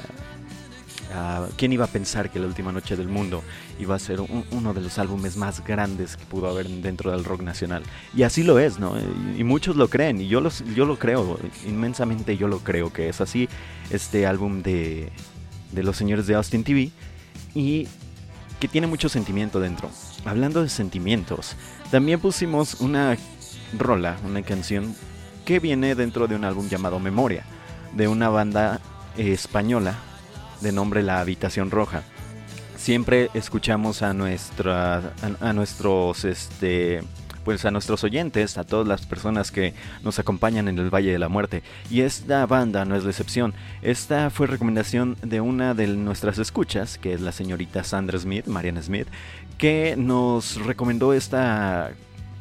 a- 1.13 1.47
¿Quién 1.57 1.73
iba 1.73 1.85
a 1.85 1.87
pensar 1.87 2.29
que 2.29 2.39
La 2.39 2.47
Última 2.47 2.71
Noche 2.71 2.95
del 2.95 3.07
Mundo 3.07 3.43
iba 3.79 3.95
a 3.95 3.99
ser 3.99 4.21
un- 4.21 4.45
uno 4.51 4.73
de 4.73 4.81
los 4.81 4.97
álbumes 4.99 5.37
más 5.37 5.63
grandes 5.63 6.17
que 6.17 6.25
pudo 6.25 6.47
haber 6.49 6.67
dentro 6.67 7.11
del 7.11 7.23
rock 7.23 7.41
nacional? 7.41 7.83
Y 8.15 8.23
así 8.23 8.43
lo 8.43 8.59
es, 8.59 8.79
¿no? 8.79 8.95
Y, 9.37 9.43
muchos 9.43 9.75
lo 9.75 9.87
creen, 9.89 10.21
y 10.21 10.27
yo, 10.27 10.41
los, 10.41 10.63
yo 10.75 10.85
lo 10.85 10.97
creo, 10.99 11.39
inmensamente 11.67 12.37
yo 12.37 12.47
lo 12.47 12.59
creo 12.59 12.91
que 12.91 13.09
es 13.09 13.21
así 13.21 13.47
este 13.89 14.25
álbum 14.27 14.61
de, 14.63 15.11
de 15.71 15.83
los 15.83 15.95
señores 15.97 16.27
de 16.27 16.35
Austin 16.35 16.63
TV 16.63 16.91
y 17.55 17.87
que 18.59 18.67
tiene 18.67 18.87
mucho 18.87 19.07
sentimiento 19.09 19.59
dentro. 19.59 19.89
Hablando 20.25 20.61
de 20.63 20.69
sentimientos, 20.69 21.55
también 21.91 22.19
pusimos 22.19 22.81
una 22.81 23.17
rola, 23.77 24.17
una 24.25 24.41
canción 24.41 24.95
que 25.45 25.59
viene 25.59 25.95
dentro 25.95 26.27
de 26.27 26.35
un 26.35 26.43
álbum 26.43 26.67
llamado 26.67 26.99
Memoria, 26.99 27.43
de 27.95 28.07
una 28.07 28.29
banda 28.29 28.81
española 29.17 29.95
de 30.61 30.71
nombre 30.71 31.03
La 31.03 31.19
Habitación 31.19 31.71
Roja. 31.71 32.03
Siempre 32.75 33.29
escuchamos 33.33 34.01
a 34.01 34.13
nuestra 34.13 35.13
a, 35.41 35.53
nuestros 35.53 36.25
este 36.25 37.01
pues 37.43 37.63
a 37.63 37.71
nuestros 37.71 38.03
oyentes, 38.03 38.57
a 38.57 38.65
todas 38.65 38.87
las 38.87 39.05
personas 39.05 39.51
que 39.51 39.73
nos 40.03 40.19
acompañan 40.19 40.67
en 40.67 40.77
el 40.79 40.93
Valle 40.93 41.13
de 41.13 41.19
la 41.19 41.29
Muerte. 41.29 41.63
Y 41.89 42.01
esta 42.01 42.45
banda 42.45 42.83
no 42.83 42.95
es 42.97 43.05
la 43.05 43.11
excepción. 43.11 43.53
Esta 43.81 44.29
fue 44.29 44.47
recomendación 44.47 45.15
de 45.21 45.39
una 45.39 45.73
de 45.73 45.87
nuestras 45.87 46.39
escuchas, 46.39 46.97
que 46.97 47.13
es 47.13 47.21
la 47.21 47.31
señorita 47.31 47.85
Sandra 47.85 48.19
Smith, 48.19 48.47
Mariana 48.47 48.81
Smith, 48.81 49.07
que 49.57 49.95
nos 49.97 50.57
recomendó 50.65 51.13
esta 51.13 51.91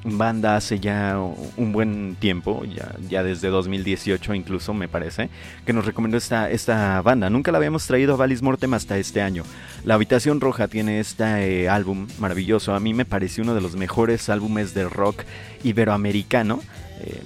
banda 0.07 0.57
hace 0.57 0.81
ya 0.81 1.19
un 1.57 1.73
buen 1.73 2.17
tiempo, 2.19 2.63
ya, 3.09 3.23
desde 3.23 3.49
2018 3.49 4.35
incluso 4.35 4.73
me 4.75 4.89
parece, 4.89 5.29
que 5.65 5.73
nos 5.73 5.85
recomendó 5.85 6.17
esta, 6.17 6.51
esta 6.51 7.03
banda. 7.03 7.31
Nunca 7.31 7.53
la 7.53 7.59
habíamos 7.59 7.87
traído 7.87 8.15
a 8.15 8.17
Valis 8.17 8.43
Mortem 8.43 8.73
hasta 8.75 8.99
este 8.99 9.23
año. 9.23 9.45
La 9.85 9.95
Habitación 9.95 10.41
Roja 10.41 10.69
tiene 10.69 11.01
este 11.01 11.25
eh, 11.65 11.69
álbum 11.69 12.07
maravilloso. 12.19 12.75
A 12.75 12.81
mí 12.81 12.95
me 12.95 13.05
pareció 13.05 13.45
uno 13.45 13.55
de 13.55 13.61
los 13.61 13.77
mejores 13.77 14.29
álbumes 14.29 14.75
de 14.75 14.89
rock 14.89 15.23
iberoamericano. 15.65 16.61
eh, 17.01 17.23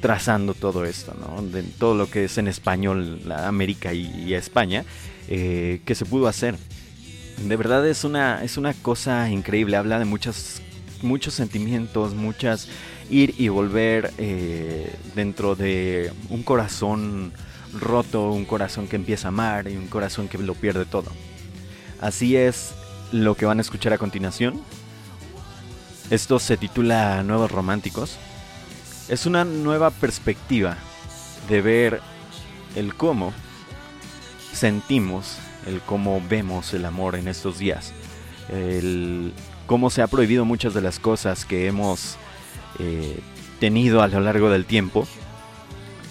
trazando 0.00 0.54
todo 0.54 0.84
esto, 0.84 1.14
¿no? 1.20 1.42
De 1.42 1.62
todo 1.62 1.94
lo 1.94 2.10
que 2.10 2.24
es 2.24 2.38
en 2.38 2.48
español, 2.48 3.20
la 3.26 3.48
América 3.48 3.92
y, 3.92 4.10
y 4.26 4.34
España, 4.34 4.84
eh, 5.28 5.80
que 5.84 5.94
se 5.94 6.06
pudo 6.06 6.26
hacer. 6.26 6.56
De 7.46 7.56
verdad 7.56 7.86
es 7.86 8.04
una, 8.04 8.42
es 8.42 8.56
una 8.56 8.74
cosa 8.74 9.30
increíble, 9.30 9.76
habla 9.76 9.98
de 9.98 10.04
muchas, 10.04 10.62
muchos 11.02 11.34
sentimientos, 11.34 12.14
muchas 12.14 12.68
ir 13.08 13.34
y 13.38 13.48
volver 13.48 14.12
eh, 14.18 14.94
dentro 15.14 15.54
de 15.54 16.12
un 16.28 16.42
corazón 16.42 17.32
roto, 17.78 18.30
un 18.30 18.44
corazón 18.44 18.88
que 18.88 18.96
empieza 18.96 19.28
a 19.28 19.30
amar 19.30 19.68
y 19.68 19.76
un 19.76 19.86
corazón 19.86 20.28
que 20.28 20.38
lo 20.38 20.54
pierde 20.54 20.84
todo. 20.84 21.10
Así 22.00 22.36
es 22.36 22.72
lo 23.12 23.34
que 23.34 23.46
van 23.46 23.58
a 23.58 23.62
escuchar 23.62 23.92
a 23.92 23.98
continuación. 23.98 24.60
Esto 26.10 26.38
se 26.38 26.56
titula 26.56 27.22
Nuevos 27.22 27.50
Románticos. 27.50 28.16
Es 29.08 29.26
una 29.26 29.44
nueva 29.44 29.90
perspectiva 29.90 30.76
de 31.48 31.60
ver 31.60 32.00
el 32.74 32.94
cómo 32.94 33.32
sentimos, 34.52 35.36
el 35.66 35.80
cómo 35.80 36.22
vemos 36.28 36.74
el 36.74 36.84
amor 36.84 37.16
en 37.16 37.28
estos 37.28 37.58
días, 37.58 37.92
el 38.48 39.32
cómo 39.70 39.88
se 39.88 40.02
ha 40.02 40.08
prohibido 40.08 40.44
muchas 40.44 40.74
de 40.74 40.80
las 40.80 40.98
cosas 40.98 41.44
que 41.44 41.68
hemos 41.68 42.16
eh, 42.80 43.20
tenido 43.60 44.02
a 44.02 44.08
lo 44.08 44.18
largo 44.18 44.50
del 44.50 44.64
tiempo 44.64 45.06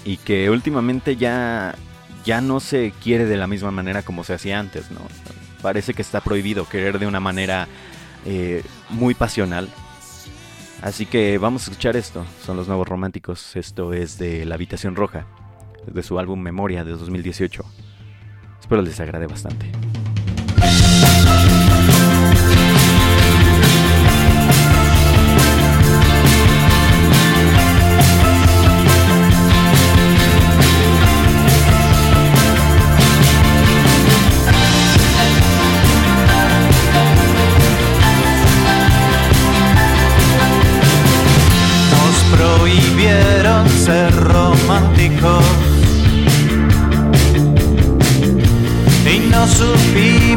y 0.06 0.16
que 0.16 0.50
últimamente 0.50 1.18
ya 1.18 1.76
ya 2.24 2.40
no 2.40 2.62
se 2.62 2.94
quiere 3.04 3.26
de 3.26 3.36
la 3.36 3.48
misma 3.48 3.70
manera 3.70 4.02
como 4.02 4.24
se 4.24 4.34
hacía 4.34 4.62
antes, 4.62 4.92
¿no? 4.92 5.02
Parece 5.62 5.94
que 5.94 6.02
está 6.02 6.22
prohibido 6.22 6.70
querer 6.70 7.00
de 7.00 7.08
una 7.08 7.20
manera 7.20 7.68
eh, 8.26 8.64
muy 8.92 9.14
pasional. 9.14 9.68
Así 10.82 11.06
que 11.06 11.38
vamos 11.38 11.64
a 11.64 11.72
escuchar 11.72 11.98
esto. 11.98 12.26
Son 12.46 12.56
los 12.56 12.70
nuevos 12.70 12.88
románticos. 12.88 13.58
Esto 13.58 13.92
es 13.92 14.18
de 14.18 14.46
La 14.46 14.56
Habitación 14.56 14.96
Roja, 14.96 15.26
de 15.86 16.02
su 16.02 16.18
álbum 16.18 16.40
Memoria 16.40 16.86
de 16.86 16.92
2018. 16.92 17.66
Espero 18.62 18.82
les 18.82 19.02
agrade 19.02 19.28
bastante. 19.28 19.70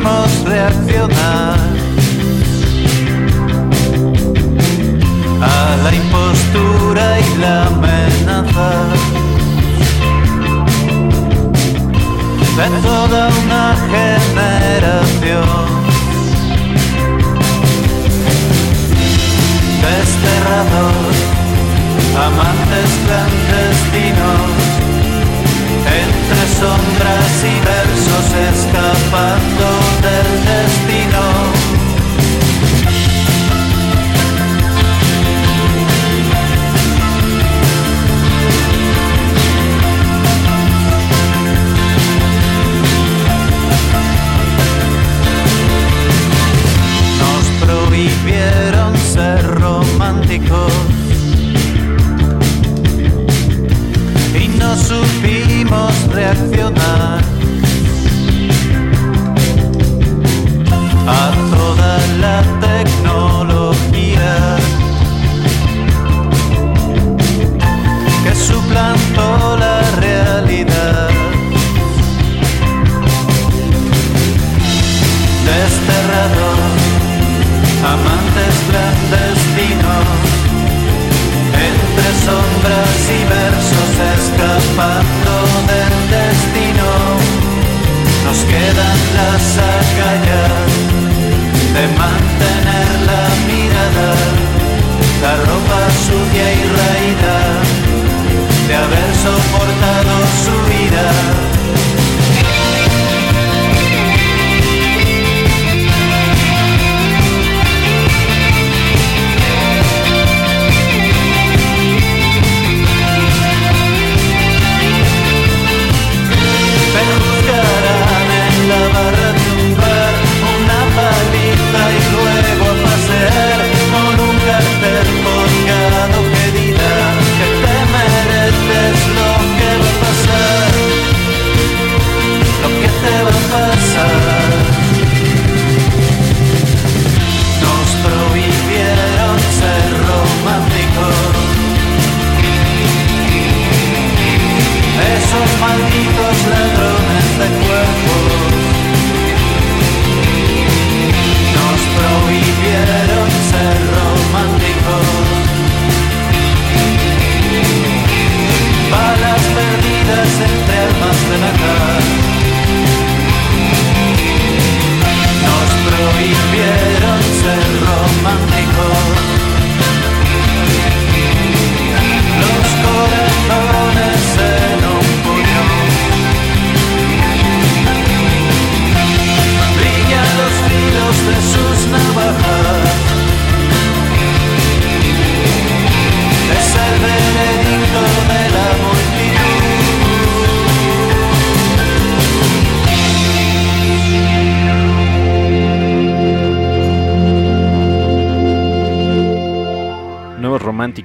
Supimos 0.03 0.45
reaccionar 0.45 1.59
a 5.41 5.77
la 5.85 5.95
impostura 5.95 7.21
y 7.21 7.39
la 7.39 7.67
amenaza. 7.67 8.71
De 12.57 12.69
toda 12.83 13.29
una 13.45 13.75
generación. 13.91 15.73
desterrados, 19.83 21.15
amantes 22.17 22.91
clandestinos, 23.05 24.51
entre 26.01 26.43
sombras 26.61 27.35
y 27.43 27.55
versos 27.67 28.27
escapando 28.53 29.72
del 30.13 30.45
destino. 30.45 31.23
Nos 31.53 31.62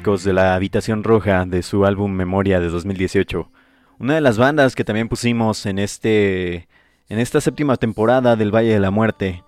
de 0.08 0.32
la 0.32 0.56
Habitación 0.56 1.04
Roja 1.04 1.46
de 1.46 1.62
su 1.62 1.86
álbum 1.86 2.14
Memoria 2.14 2.62
de 2.62 2.70
2018. 2.70 3.52
Una 4.00 4.16
de 4.16 4.22
las 4.22 4.38
bandas 4.38 4.74
que 4.74 4.86
también 4.86 5.10
pusimos 5.10 5.66
en 5.66 5.80
este 5.80 6.70
en 7.10 7.20
esta 7.20 7.42
séptima 7.42 7.76
temporada 7.76 8.38
del 8.38 8.56
Valle 8.56 8.72
de 8.72 8.80
la 8.80 8.90
Muerte 8.90 9.44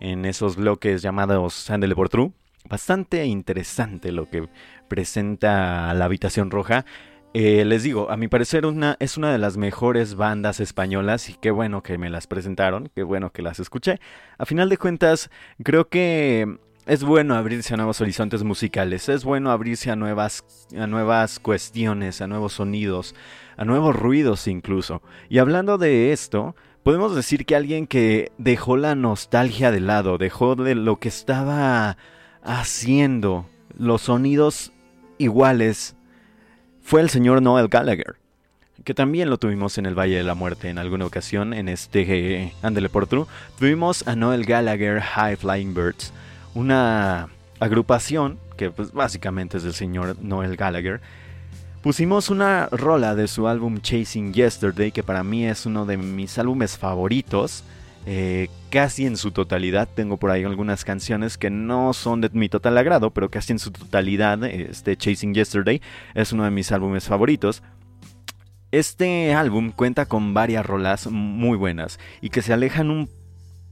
en 0.00 0.24
esos 0.24 0.56
bloques 0.56 1.02
llamados 1.02 1.68
Ándele 1.68 1.94
por 1.94 2.08
True. 2.08 2.32
Bastante 2.66 3.26
interesante 3.26 4.10
lo 4.10 4.30
que 4.30 4.48
presenta 4.88 5.92
la 5.92 6.06
Habitación 6.06 6.50
Roja. 6.50 6.86
Eh, 7.34 7.66
les 7.66 7.82
digo, 7.82 8.10
a 8.10 8.16
mi 8.16 8.26
parecer 8.26 8.64
una, 8.64 8.96
es 9.00 9.18
una 9.18 9.30
de 9.30 9.38
las 9.38 9.58
mejores 9.58 10.14
bandas 10.14 10.60
españolas 10.60 11.28
y 11.28 11.34
qué 11.34 11.50
bueno 11.50 11.82
que 11.82 11.98
me 11.98 12.08
las 12.08 12.26
presentaron, 12.26 12.90
qué 12.94 13.02
bueno 13.02 13.32
que 13.32 13.42
las 13.42 13.60
escuché. 13.60 14.00
A 14.38 14.46
final 14.46 14.70
de 14.70 14.78
cuentas, 14.78 15.30
creo 15.62 15.90
que 15.90 16.58
es 16.90 17.04
bueno 17.04 17.36
abrirse 17.36 17.72
a 17.72 17.76
nuevos 17.76 18.00
horizontes 18.00 18.42
musicales, 18.42 19.08
es 19.08 19.22
bueno 19.22 19.52
abrirse 19.52 19.92
a 19.92 19.96
nuevas, 19.96 20.42
a 20.76 20.88
nuevas 20.88 21.38
cuestiones, 21.38 22.20
a 22.20 22.26
nuevos 22.26 22.54
sonidos, 22.54 23.14
a 23.56 23.64
nuevos 23.64 23.94
ruidos 23.94 24.48
incluso. 24.48 25.00
Y 25.28 25.38
hablando 25.38 25.78
de 25.78 26.12
esto, 26.12 26.56
podemos 26.82 27.14
decir 27.14 27.46
que 27.46 27.54
alguien 27.54 27.86
que 27.86 28.32
dejó 28.38 28.76
la 28.76 28.96
nostalgia 28.96 29.70
de 29.70 29.78
lado, 29.78 30.18
dejó 30.18 30.56
de 30.56 30.74
lo 30.74 30.98
que 30.98 31.06
estaba 31.06 31.96
haciendo, 32.42 33.46
los 33.78 34.02
sonidos 34.02 34.72
iguales, 35.16 35.94
fue 36.82 37.02
el 37.02 37.08
señor 37.08 37.40
Noel 37.40 37.68
Gallagher. 37.68 38.16
Que 38.82 38.94
también 38.94 39.30
lo 39.30 39.38
tuvimos 39.38 39.78
en 39.78 39.86
el 39.86 39.96
Valle 39.96 40.16
de 40.16 40.24
la 40.24 40.34
Muerte 40.34 40.70
en 40.70 40.78
alguna 40.78 41.06
ocasión, 41.06 41.54
en 41.54 41.68
este 41.68 42.00
eh, 42.00 42.52
Andele 42.62 42.88
por 42.88 43.06
True. 43.06 43.26
Tuvimos 43.60 44.08
a 44.08 44.16
Noel 44.16 44.44
Gallagher 44.44 45.00
High 45.00 45.36
Flying 45.36 45.72
Birds, 45.72 46.12
una 46.54 47.28
agrupación 47.58 48.38
que 48.56 48.70
pues 48.70 48.92
básicamente 48.92 49.56
es 49.56 49.62
del 49.62 49.74
señor 49.74 50.16
Noel 50.20 50.56
Gallagher. 50.56 51.00
Pusimos 51.82 52.28
una 52.28 52.66
rola 52.66 53.14
de 53.14 53.26
su 53.26 53.48
álbum 53.48 53.80
Chasing 53.80 54.34
Yesterday, 54.34 54.92
que 54.92 55.02
para 55.02 55.24
mí 55.24 55.46
es 55.46 55.64
uno 55.64 55.86
de 55.86 55.96
mis 55.96 56.38
álbumes 56.38 56.76
favoritos. 56.76 57.64
eh, 58.06 58.48
casi 58.70 59.04
en 59.06 59.16
su 59.16 59.30
totalidad, 59.30 59.88
tengo 59.94 60.16
por 60.16 60.30
ahí 60.30 60.44
algunas 60.44 60.84
canciones 60.84 61.36
que 61.36 61.50
no 61.50 61.92
son 61.92 62.22
de 62.22 62.30
mi 62.32 62.48
total 62.48 62.78
agrado, 62.78 63.10
pero 63.10 63.30
casi 63.30 63.52
en 63.52 63.58
su 63.58 63.70
totalidad, 63.72 64.42
este 64.44 64.96
Chasing 64.96 65.34
Yesterday 65.34 65.82
es 66.14 66.32
uno 66.32 66.44
de 66.44 66.50
mis 66.50 66.72
álbumes 66.72 67.06
favoritos. 67.06 67.62
Este 68.72 69.34
álbum 69.34 69.72
cuenta 69.72 70.06
con 70.06 70.32
varias 70.32 70.64
rolas 70.64 71.08
muy 71.10 71.56
buenas 71.56 71.98
y 72.20 72.30
que 72.30 72.40
se 72.40 72.52
alejan 72.52 72.90
un 72.90 73.08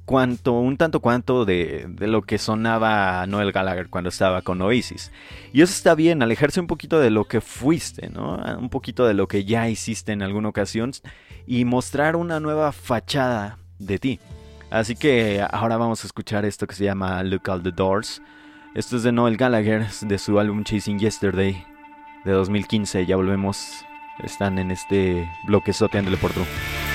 cuanto, 0.08 0.54
un 0.54 0.78
tanto 0.78 1.00
cuanto 1.00 1.44
de, 1.44 1.84
de, 1.86 2.06
lo 2.06 2.22
que 2.22 2.38
sonaba 2.38 3.26
Noel 3.26 3.52
Gallagher 3.52 3.90
cuando 3.90 4.08
estaba 4.08 4.40
con 4.40 4.62
Oasis. 4.62 5.12
Y 5.52 5.60
eso 5.60 5.74
está 5.74 5.94
bien, 5.94 6.22
alejarse 6.22 6.60
un 6.60 6.66
poquito 6.66 6.98
de 6.98 7.10
lo 7.10 7.26
que 7.26 7.42
fuiste, 7.42 8.08
¿no? 8.08 8.36
Un 8.58 8.70
poquito 8.70 9.06
de 9.06 9.12
lo 9.12 9.28
que 9.28 9.44
ya 9.44 9.68
hiciste 9.68 10.12
en 10.12 10.22
alguna 10.22 10.48
ocasión 10.48 10.92
y 11.46 11.66
mostrar 11.66 12.16
una 12.16 12.40
nueva 12.40 12.72
fachada 12.72 13.58
de 13.78 13.98
ti. 13.98 14.18
Así 14.70 14.96
que 14.96 15.44
ahora 15.50 15.76
vamos 15.76 16.02
a 16.04 16.06
escuchar 16.06 16.46
esto 16.46 16.66
que 16.66 16.74
se 16.74 16.84
llama 16.84 17.22
Look 17.22 17.50
Out 17.50 17.62
the 17.62 17.72
Doors. 17.72 18.22
Esto 18.74 18.96
es 18.96 19.02
de 19.02 19.12
Noel 19.12 19.36
Gallagher, 19.36 19.86
de 20.00 20.18
su 20.18 20.40
álbum 20.40 20.64
Chasing 20.64 20.98
Yesterday 20.98 21.62
de 22.24 22.32
2015. 22.32 23.04
Ya 23.04 23.16
volvemos. 23.16 23.84
Están 24.24 24.58
en 24.58 24.70
este 24.70 25.30
bloque 25.46 25.74
Soteándole 25.74 26.16
por 26.16 26.32
True. 26.32 26.87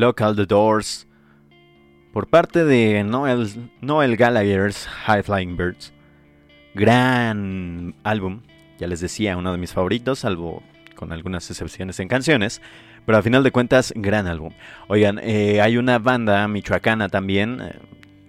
Local 0.00 0.34
The 0.34 0.46
Doors, 0.46 1.06
por 2.12 2.26
parte 2.26 2.64
de 2.64 3.04
Noel, 3.04 3.70
Noel 3.82 4.16
Gallagher's 4.16 4.86
High 4.86 5.22
Flying 5.22 5.58
Birds. 5.58 5.92
Gran 6.74 7.94
álbum, 8.02 8.40
ya 8.78 8.86
les 8.86 9.00
decía, 9.00 9.36
uno 9.36 9.52
de 9.52 9.58
mis 9.58 9.74
favoritos, 9.74 10.20
salvo 10.20 10.62
con 10.96 11.12
algunas 11.12 11.50
excepciones 11.50 12.00
en 12.00 12.08
canciones, 12.08 12.62
pero 13.04 13.18
a 13.18 13.22
final 13.22 13.42
de 13.42 13.50
cuentas, 13.50 13.92
gran 13.94 14.26
álbum. 14.26 14.54
Oigan, 14.88 15.20
eh, 15.22 15.60
hay 15.60 15.76
una 15.76 15.98
banda 15.98 16.48
michoacana 16.48 17.10
también, 17.10 17.60
eh, 17.60 17.78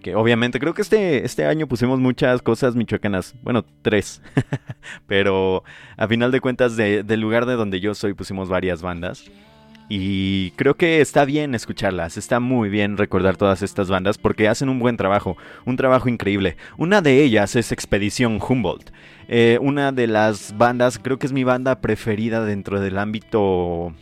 que 0.02 0.16
obviamente 0.16 0.60
creo 0.60 0.74
que 0.74 0.82
este, 0.82 1.24
este 1.24 1.46
año 1.46 1.68
pusimos 1.68 2.02
muchas 2.02 2.42
cosas 2.42 2.76
michoacanas, 2.76 3.36
bueno, 3.44 3.64
tres, 3.82 4.22
pero 5.08 5.64
a 5.96 6.08
final 6.08 6.32
de 6.32 6.42
cuentas 6.42 6.76
del 6.76 7.22
lugar 7.22 7.46
de 7.46 7.54
donde 7.54 7.80
yo 7.80 7.96
soy 7.96 8.14
pusimos 8.14 8.50
varias 8.50 8.82
bandas. 8.82 9.32
Y 9.94 10.52
creo 10.52 10.76
que 10.76 11.02
está 11.02 11.26
bien 11.26 11.54
escucharlas, 11.54 12.16
está 12.16 12.40
muy 12.40 12.70
bien 12.70 12.96
recordar 12.96 13.36
todas 13.36 13.62
estas 13.62 13.90
bandas 13.90 14.18
porque 14.18 14.48
hacen 14.48 14.70
un 14.70 14.80
buen 14.80 14.96
trabajo, 14.96 15.36
un 15.66 15.76
trabajo 15.76 16.08
increíble. 16.08 16.56
Una 16.78 17.02
de 17.02 17.22
ellas 17.22 17.58
es 17.58 17.74
Expedición 17.74 18.40
Humboldt, 18.42 18.90
eh, 19.28 19.58
una 19.60 19.92
de 19.92 20.08
las 20.08 20.58
bandas, 20.58 20.98
creo 20.98 21.20
que 21.20 21.26
es 21.26 21.34
mi 21.34 21.44
banda 21.44 21.82
preferida 21.82 22.46
dentro 22.46 22.80
del 22.80 22.98
ámbito 22.98 23.94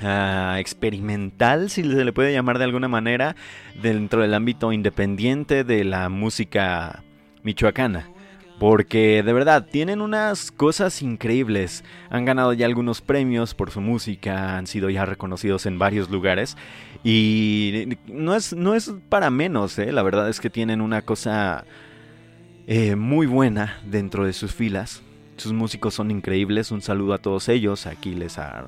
ah, 0.00 0.56
experimental, 0.58 1.70
si 1.70 1.84
se 1.84 2.04
le 2.04 2.12
puede 2.12 2.32
llamar 2.32 2.58
de 2.58 2.64
alguna 2.64 2.88
manera, 2.88 3.36
dentro 3.80 4.22
del 4.22 4.34
ámbito 4.34 4.72
independiente 4.72 5.62
de 5.62 5.84
la 5.84 6.08
música 6.08 7.04
michoacana. 7.44 8.08
Porque 8.58 9.22
de 9.22 9.32
verdad, 9.32 9.66
tienen 9.70 10.00
unas 10.00 10.50
cosas 10.50 11.00
increíbles. 11.02 11.84
Han 12.10 12.24
ganado 12.24 12.52
ya 12.52 12.66
algunos 12.66 13.00
premios 13.00 13.54
por 13.54 13.70
su 13.70 13.80
música, 13.80 14.56
han 14.56 14.66
sido 14.66 14.90
ya 14.90 15.04
reconocidos 15.04 15.64
en 15.66 15.78
varios 15.78 16.10
lugares. 16.10 16.56
Y 17.04 17.96
no 18.08 18.34
es, 18.34 18.52
no 18.52 18.74
es 18.74 18.92
para 19.08 19.30
menos, 19.30 19.78
¿eh? 19.78 19.92
la 19.92 20.02
verdad 20.02 20.28
es 20.28 20.40
que 20.40 20.50
tienen 20.50 20.80
una 20.80 21.02
cosa 21.02 21.64
eh, 22.66 22.96
muy 22.96 23.28
buena 23.28 23.80
dentro 23.86 24.26
de 24.26 24.32
sus 24.32 24.52
filas. 24.52 25.02
Sus 25.36 25.52
músicos 25.52 25.94
son 25.94 26.10
increíbles. 26.10 26.72
Un 26.72 26.82
saludo 26.82 27.14
a 27.14 27.18
todos 27.18 27.48
ellos, 27.48 27.86
a 27.86 27.90
Aquiles, 27.90 28.38
a 28.38 28.66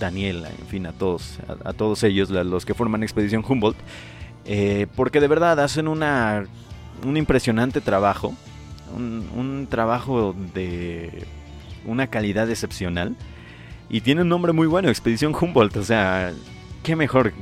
Daniel, 0.00 0.46
en 0.46 0.66
fin, 0.66 0.86
a 0.86 0.92
todos, 0.92 1.38
a, 1.62 1.74
todos 1.74 2.02
ellos, 2.04 2.30
los 2.30 2.64
que 2.64 2.72
forman 2.72 3.02
Expedición 3.02 3.44
Humboldt. 3.46 3.76
Eh, 4.46 4.86
porque 4.96 5.20
de 5.20 5.28
verdad 5.28 5.60
hacen 5.60 5.88
una, 5.88 6.46
un 7.04 7.18
impresionante 7.18 7.82
trabajo 7.82 8.34
un, 8.96 9.66
trabajo 9.70 10.34
de 10.54 11.24
una 11.84 12.08
calidad 12.08 12.50
excepcional. 12.50 13.16
Y 13.88 14.00
tiene 14.00 14.22
un 14.22 14.28
nombre 14.28 14.52
muy 14.52 14.66
bueno, 14.66 14.88
Expedición 14.88 15.34
Humboldt. 15.38 15.76
O 15.76 15.84
sea, 15.84 16.32
qué 16.82 16.96
mejor 16.96 17.32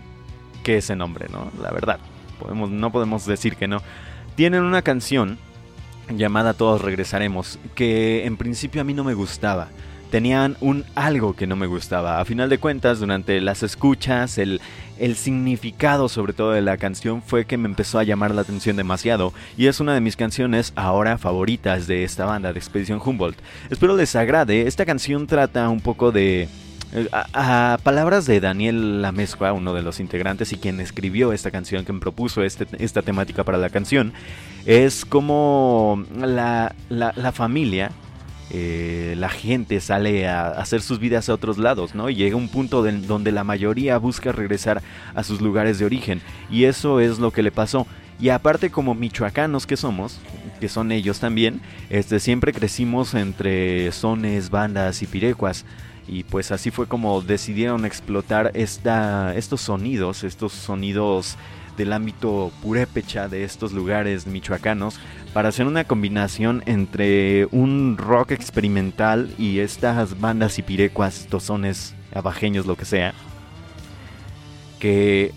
que 0.63 0.79
ese 0.79 0.97
nombre, 0.97 1.27
¿no? 1.31 1.51
La 1.63 1.71
verdad. 1.71 1.99
Podemos, 2.39 2.71
no 2.71 2.93
podemos 2.93 3.25
decir 3.27 3.57
que 3.57 3.69
no. 3.69 3.81
Tienen 4.35 4.63
una 4.63 4.83
canción 4.83 5.39
llamada 6.11 6.53
Todos 6.53 6.83
Regresaremos, 6.83 7.59
que 7.75 8.27
en 8.27 8.37
principio 8.37 8.81
a 8.83 8.85
mí 8.85 8.93
no 8.93 9.05
me 9.05 9.15
gustaba 9.15 9.69
tenían 10.15 10.57
un 10.61 10.85
algo 10.95 11.35
que 11.35 11.49
no 11.49 11.57
me 11.57 11.67
gustaba. 11.67 12.21
A 12.21 12.25
final 12.25 12.49
de 12.49 12.59
cuentas, 12.59 13.01
durante 13.01 13.41
las 13.41 13.65
escuchas, 13.65 14.39
el, 14.39 14.61
el 14.99 15.17
significado 15.17 16.09
sobre 16.09 16.33
todo 16.33 16.53
de 16.53 16.63
la 16.63 16.77
canción 16.77 17.23
fue 17.23 17.45
que 17.45 17.57
me 17.57 17.69
empezó 17.69 17.99
a 17.99 18.05
llamar 18.05 18.35
la 18.35 18.43
atención 18.43 18.77
demasiado 18.77 19.33
y 19.57 19.67
es 19.67 19.81
una 19.81 19.95
de 19.95 20.01
mis 20.01 20.17
canciones 20.17 20.73
ahora 20.77 21.19
favoritas 21.19 21.87
de 21.87 22.05
esta 22.05 22.25
banda 22.25 22.53
de 22.53 22.59
Expedición 22.59 23.01
Humboldt. 23.05 23.39
Espero 23.71 23.97
les 23.97 24.15
agrade, 24.17 24.67
esta 24.67 24.85
canción 24.85 25.27
trata 25.27 25.69
un 25.69 25.81
poco 25.81 26.13
de... 26.13 26.49
Eh, 26.93 27.09
a, 27.13 27.79
palabras 27.83 28.25
de 28.27 28.41
Daniel 28.41 29.03
Lamezcua, 29.03 29.53
uno 29.53 29.75
de 29.75 29.83
los 29.83 29.99
integrantes 29.99 30.53
y 30.53 30.57
quien 30.57 30.81
escribió 30.81 31.33
esta 31.33 31.51
canción, 31.51 31.85
quien 31.85 31.99
propuso 31.99 32.45
este, 32.45 32.67
esta 32.79 33.03
temática 33.03 33.43
para 33.43 33.59
la 33.59 33.71
canción, 33.71 34.13
es 34.65 35.05
como 35.05 36.05
la, 36.17 36.75
la, 36.89 37.13
la 37.17 37.33
familia 37.33 37.91
eh, 38.51 39.15
la 39.17 39.31
gente 39.31 39.81
sale 39.81 40.29
a 40.29 40.49
hacer 40.49 40.83
sus 40.83 40.99
vidas 40.99 41.29
a 41.29 41.35
otros 41.35 41.59
lados, 41.59 41.95
¿no? 41.95 42.11
Y 42.11 42.15
llega 42.15 42.37
un 42.37 42.49
punto 42.49 42.83
donde 42.83 43.33
la 43.33 43.45
mayoría 43.45 43.99
busca 43.99 44.33
regresar 44.33 44.83
a 45.15 45.25
sus 45.25 45.41
lugares 45.41 45.79
de 45.79 45.87
origen. 45.87 46.21
Y 46.51 46.65
eso 46.65 47.01
es 47.01 47.19
lo 47.19 47.31
que 47.31 47.43
le 47.43 47.51
pasó. 47.51 47.87
Y 48.21 48.29
aparte 48.29 48.71
como 48.71 48.95
michoacanos 48.95 49.67
que 49.67 49.77
somos, 49.77 50.21
que 50.61 50.69
son 50.69 50.93
ellos 50.93 51.19
también, 51.19 51.61
este, 51.91 52.21
siempre 52.21 52.53
crecimos 52.53 53.15
entre 53.15 53.91
sones, 53.93 54.51
bandas 54.51 55.03
y 55.03 55.07
pirecuas. 55.07 55.65
Y 56.07 56.25
pues 56.25 56.53
así 56.53 56.71
fue 56.71 56.87
como 56.87 57.23
decidieron 57.23 57.87
explotar 57.87 58.51
esta, 58.55 59.35
estos 59.35 59.63
sonidos, 59.63 60.23
estos 60.23 60.53
sonidos 60.53 61.37
del 61.77 61.93
ámbito 61.93 62.53
purépecha 62.63 63.29
de 63.29 63.45
estos 63.45 63.73
lugares 63.73 64.27
michoacanos 64.27 64.99
para 65.33 65.49
hacer 65.49 65.67
una 65.67 65.85
combinación 65.85 66.63
entre 66.67 67.47
un 67.51 67.97
rock 67.99 68.33
experimental 68.33 69.31
y 69.39 69.59
estas 69.59 70.21
bandas 70.21 70.59
y 70.59 70.63
pirecuas, 70.63 71.27
tozones, 71.29 71.95
abajeños, 72.15 72.67
lo 72.67 72.77
que 72.77 72.85
sea, 72.85 73.15
que 74.79 75.33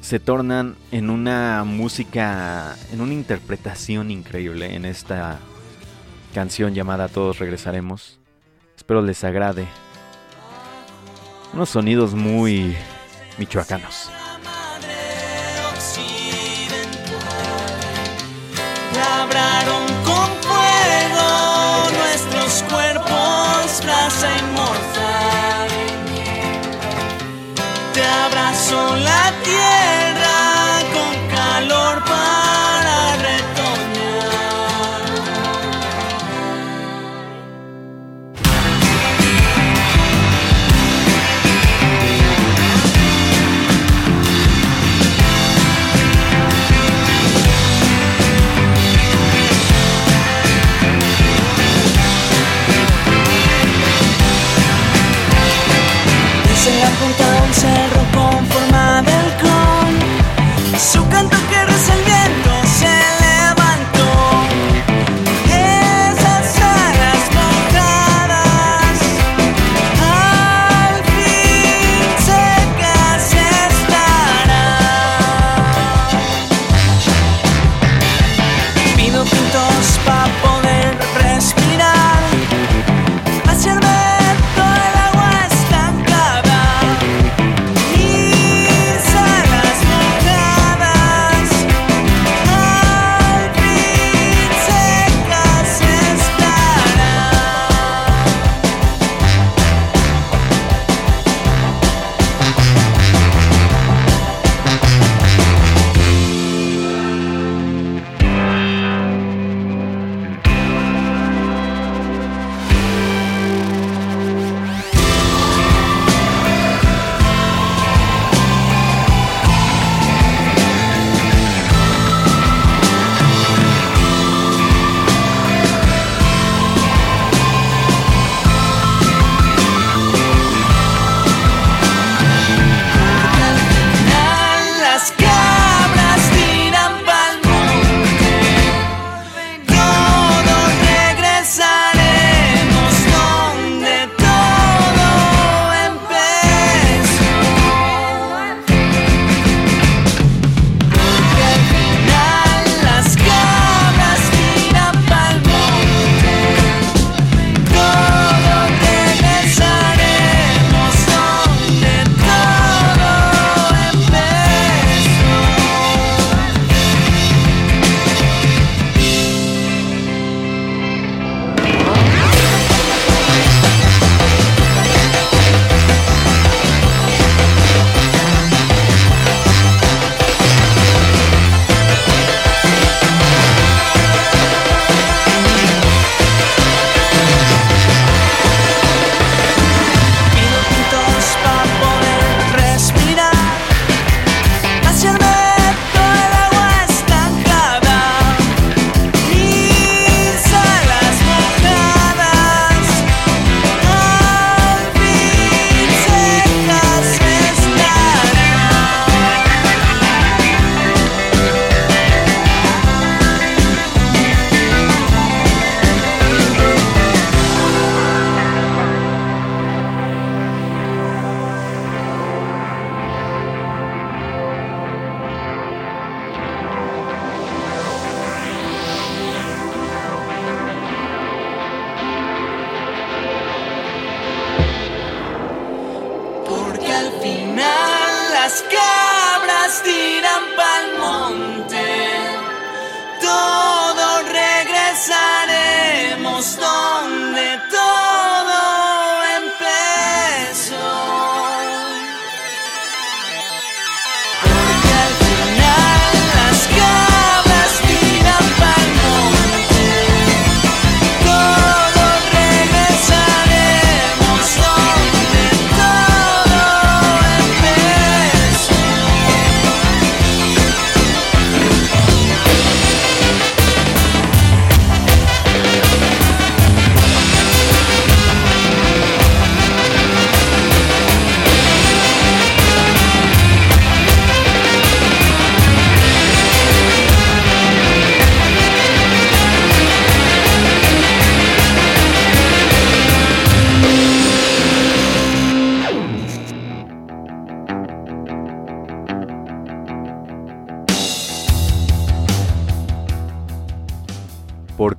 se 0.00 0.18
tornan 0.18 0.76
en 0.90 1.10
una 1.10 1.64
música, 1.64 2.76
en 2.92 3.00
una 3.00 3.12
interpretación 3.12 4.10
increíble 4.10 4.74
en 4.74 4.84
esta 4.84 5.38
canción 6.34 6.74
llamada 6.74 7.08
Todos 7.08 7.38
Regresaremos. 7.38 8.18
Espero 8.76 9.02
les 9.02 9.22
agrade. 9.24 9.66
Unos 11.52 11.70
sonidos 11.70 12.14
muy 12.14 12.74
michoacanos. 13.38 14.10
Con 20.04 20.28
fuego 20.42 21.90
nuestros 21.96 22.64
cuerpos, 22.70 23.80
frase 23.82 24.28
inmortal. 24.40 25.68
Te 27.94 28.04
abrazo 28.04 28.96
la 28.96 29.32
tierra 29.44 30.17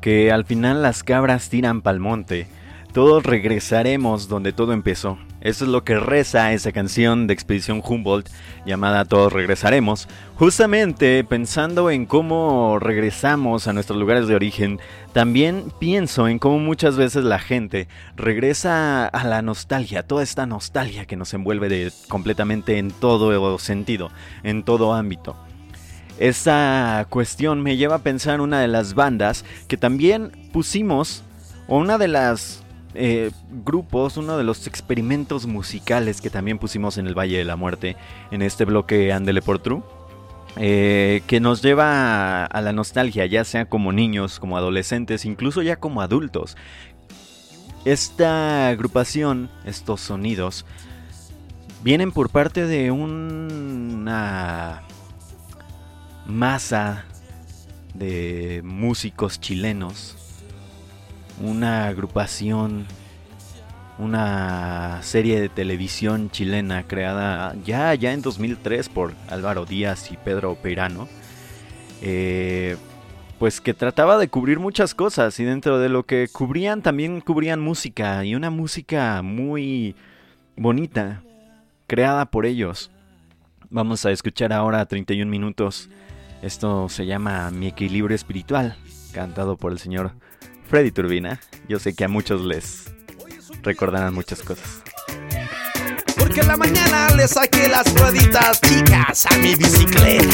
Porque 0.09 0.31
al 0.31 0.43
final 0.43 0.81
las 0.81 1.03
cabras 1.03 1.49
tiran 1.49 1.83
pa'l 1.83 1.99
monte. 1.99 2.47
Todos 2.93 3.23
regresaremos 3.23 4.27
donde 4.27 4.53
todo 4.53 4.73
empezó. 4.73 5.19
Eso 5.39 5.65
es 5.65 5.69
lo 5.69 5.83
que 5.83 5.99
reza 5.99 6.51
esa 6.51 6.71
canción 6.71 7.27
de 7.27 7.35
Expedición 7.35 7.83
Humboldt 7.85 8.27
llamada 8.65 9.05
Todos 9.05 9.31
regresaremos. 9.31 10.07
Justamente 10.33 11.23
pensando 11.23 11.91
en 11.91 12.07
cómo 12.07 12.79
regresamos 12.79 13.67
a 13.67 13.73
nuestros 13.73 13.99
lugares 13.99 14.27
de 14.27 14.33
origen, 14.33 14.79
también 15.13 15.65
pienso 15.77 16.27
en 16.27 16.39
cómo 16.39 16.57
muchas 16.57 16.97
veces 16.97 17.23
la 17.23 17.37
gente 17.37 17.87
regresa 18.15 19.05
a 19.05 19.23
la 19.25 19.43
nostalgia, 19.43 20.01
toda 20.01 20.23
esta 20.23 20.47
nostalgia 20.47 21.05
que 21.05 21.17
nos 21.17 21.35
envuelve 21.35 21.91
completamente 22.07 22.79
en 22.79 22.89
todo 22.89 23.59
sentido, 23.59 24.09
en 24.41 24.63
todo 24.63 24.95
ámbito. 24.95 25.35
Esa 26.19 27.07
cuestión 27.09 27.61
me 27.63 27.77
lleva 27.77 27.95
a 27.95 28.03
pensar 28.03 28.41
una 28.41 28.59
de 28.59 28.67
las 28.67 28.93
bandas 28.93 29.45
que 29.69 29.77
también 29.77 30.31
pusimos, 30.51 31.23
o 31.69 31.77
una 31.77 31.97
de 31.97 32.09
las 32.09 32.61
eh, 32.93 33.31
grupos, 33.63 34.17
uno 34.17 34.37
de 34.37 34.43
los 34.43 34.67
experimentos 34.67 35.45
musicales 35.45 36.19
que 36.19 36.29
también 36.29 36.59
pusimos 36.59 36.97
en 36.97 37.07
el 37.07 37.17
Valle 37.17 37.37
de 37.37 37.45
la 37.45 37.55
Muerte, 37.55 37.95
en 38.31 38.41
este 38.41 38.65
bloque 38.65 39.13
Andele 39.13 39.41
por 39.41 39.59
True, 39.59 39.81
eh, 40.57 41.21
que 41.25 41.39
nos 41.39 41.61
lleva 41.61 42.43
a 42.43 42.61
la 42.61 42.73
nostalgia, 42.73 43.25
ya 43.25 43.45
sea 43.45 43.69
como 43.69 43.93
niños, 43.93 44.41
como 44.41 44.57
adolescentes, 44.57 45.23
incluso 45.23 45.61
ya 45.61 45.77
como 45.77 46.01
adultos. 46.01 46.57
Esta 47.85 48.67
agrupación, 48.67 49.49
estos 49.63 50.01
sonidos, 50.01 50.65
vienen 51.81 52.11
por 52.11 52.29
parte 52.29 52.65
de 52.65 52.91
una 52.91 54.83
masa 56.25 57.05
de 57.93 58.61
músicos 58.63 59.39
chilenos, 59.39 60.15
una 61.41 61.87
agrupación, 61.87 62.85
una 63.97 64.99
serie 65.01 65.41
de 65.41 65.49
televisión 65.49 66.29
chilena 66.31 66.87
creada 66.87 67.55
ya, 67.65 67.93
ya 67.95 68.13
en 68.13 68.21
2003 68.21 68.89
por 68.89 69.13
Álvaro 69.29 69.65
Díaz 69.65 70.11
y 70.11 70.17
Pedro 70.17 70.55
Peirano, 70.55 71.07
eh, 72.01 72.77
pues 73.37 73.61
que 73.61 73.73
trataba 73.73 74.17
de 74.17 74.29
cubrir 74.29 74.59
muchas 74.59 74.95
cosas 74.95 75.39
y 75.39 75.43
dentro 75.43 75.79
de 75.79 75.89
lo 75.89 76.03
que 76.03 76.27
cubrían 76.31 76.81
también 76.81 77.21
cubrían 77.21 77.59
música 77.59 78.23
y 78.23 78.35
una 78.35 78.49
música 78.49 79.21
muy 79.21 79.95
bonita, 80.55 81.21
creada 81.87 82.25
por 82.25 82.45
ellos. 82.45 82.91
Vamos 83.69 84.05
a 84.05 84.11
escuchar 84.11 84.51
ahora 84.51 84.85
31 84.85 85.29
minutos. 85.29 85.89
Esto 86.41 86.87
se 86.87 87.05
llama 87.05 87.51
Mi 87.51 87.67
equilibrio 87.67 88.15
espiritual, 88.15 88.77
cantado 89.13 89.57
por 89.57 89.71
el 89.71 89.79
señor 89.79 90.13
Freddy 90.69 90.91
Turbina. 90.91 91.39
Yo 91.67 91.79
sé 91.79 91.93
que 91.93 92.05
a 92.05 92.07
muchos 92.07 92.41
les 92.41 92.85
recordarán 93.61 94.13
muchas 94.13 94.41
cosas. 94.41 94.81
Porque 96.17 96.41
en 96.41 96.47
la 96.47 96.57
mañana 96.57 97.09
le 97.15 97.27
saqué 97.27 97.67
las 97.67 97.93
rueditas 97.93 98.61
chicas 98.61 99.25
a 99.25 99.37
mi 99.37 99.55
bicicleta. 99.55 100.25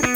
Lo 0.00 0.07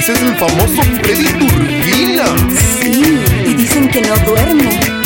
ese 0.00 0.12
es 0.14 0.22
el 0.22 0.34
famoso 0.36 0.82
Freddy 1.02 1.26
Turbina. 1.38 2.24
Sí, 2.80 3.20
y 3.44 3.54
dicen 3.54 3.86
que 3.88 4.00
no 4.00 4.16
duerme. 4.24 4.99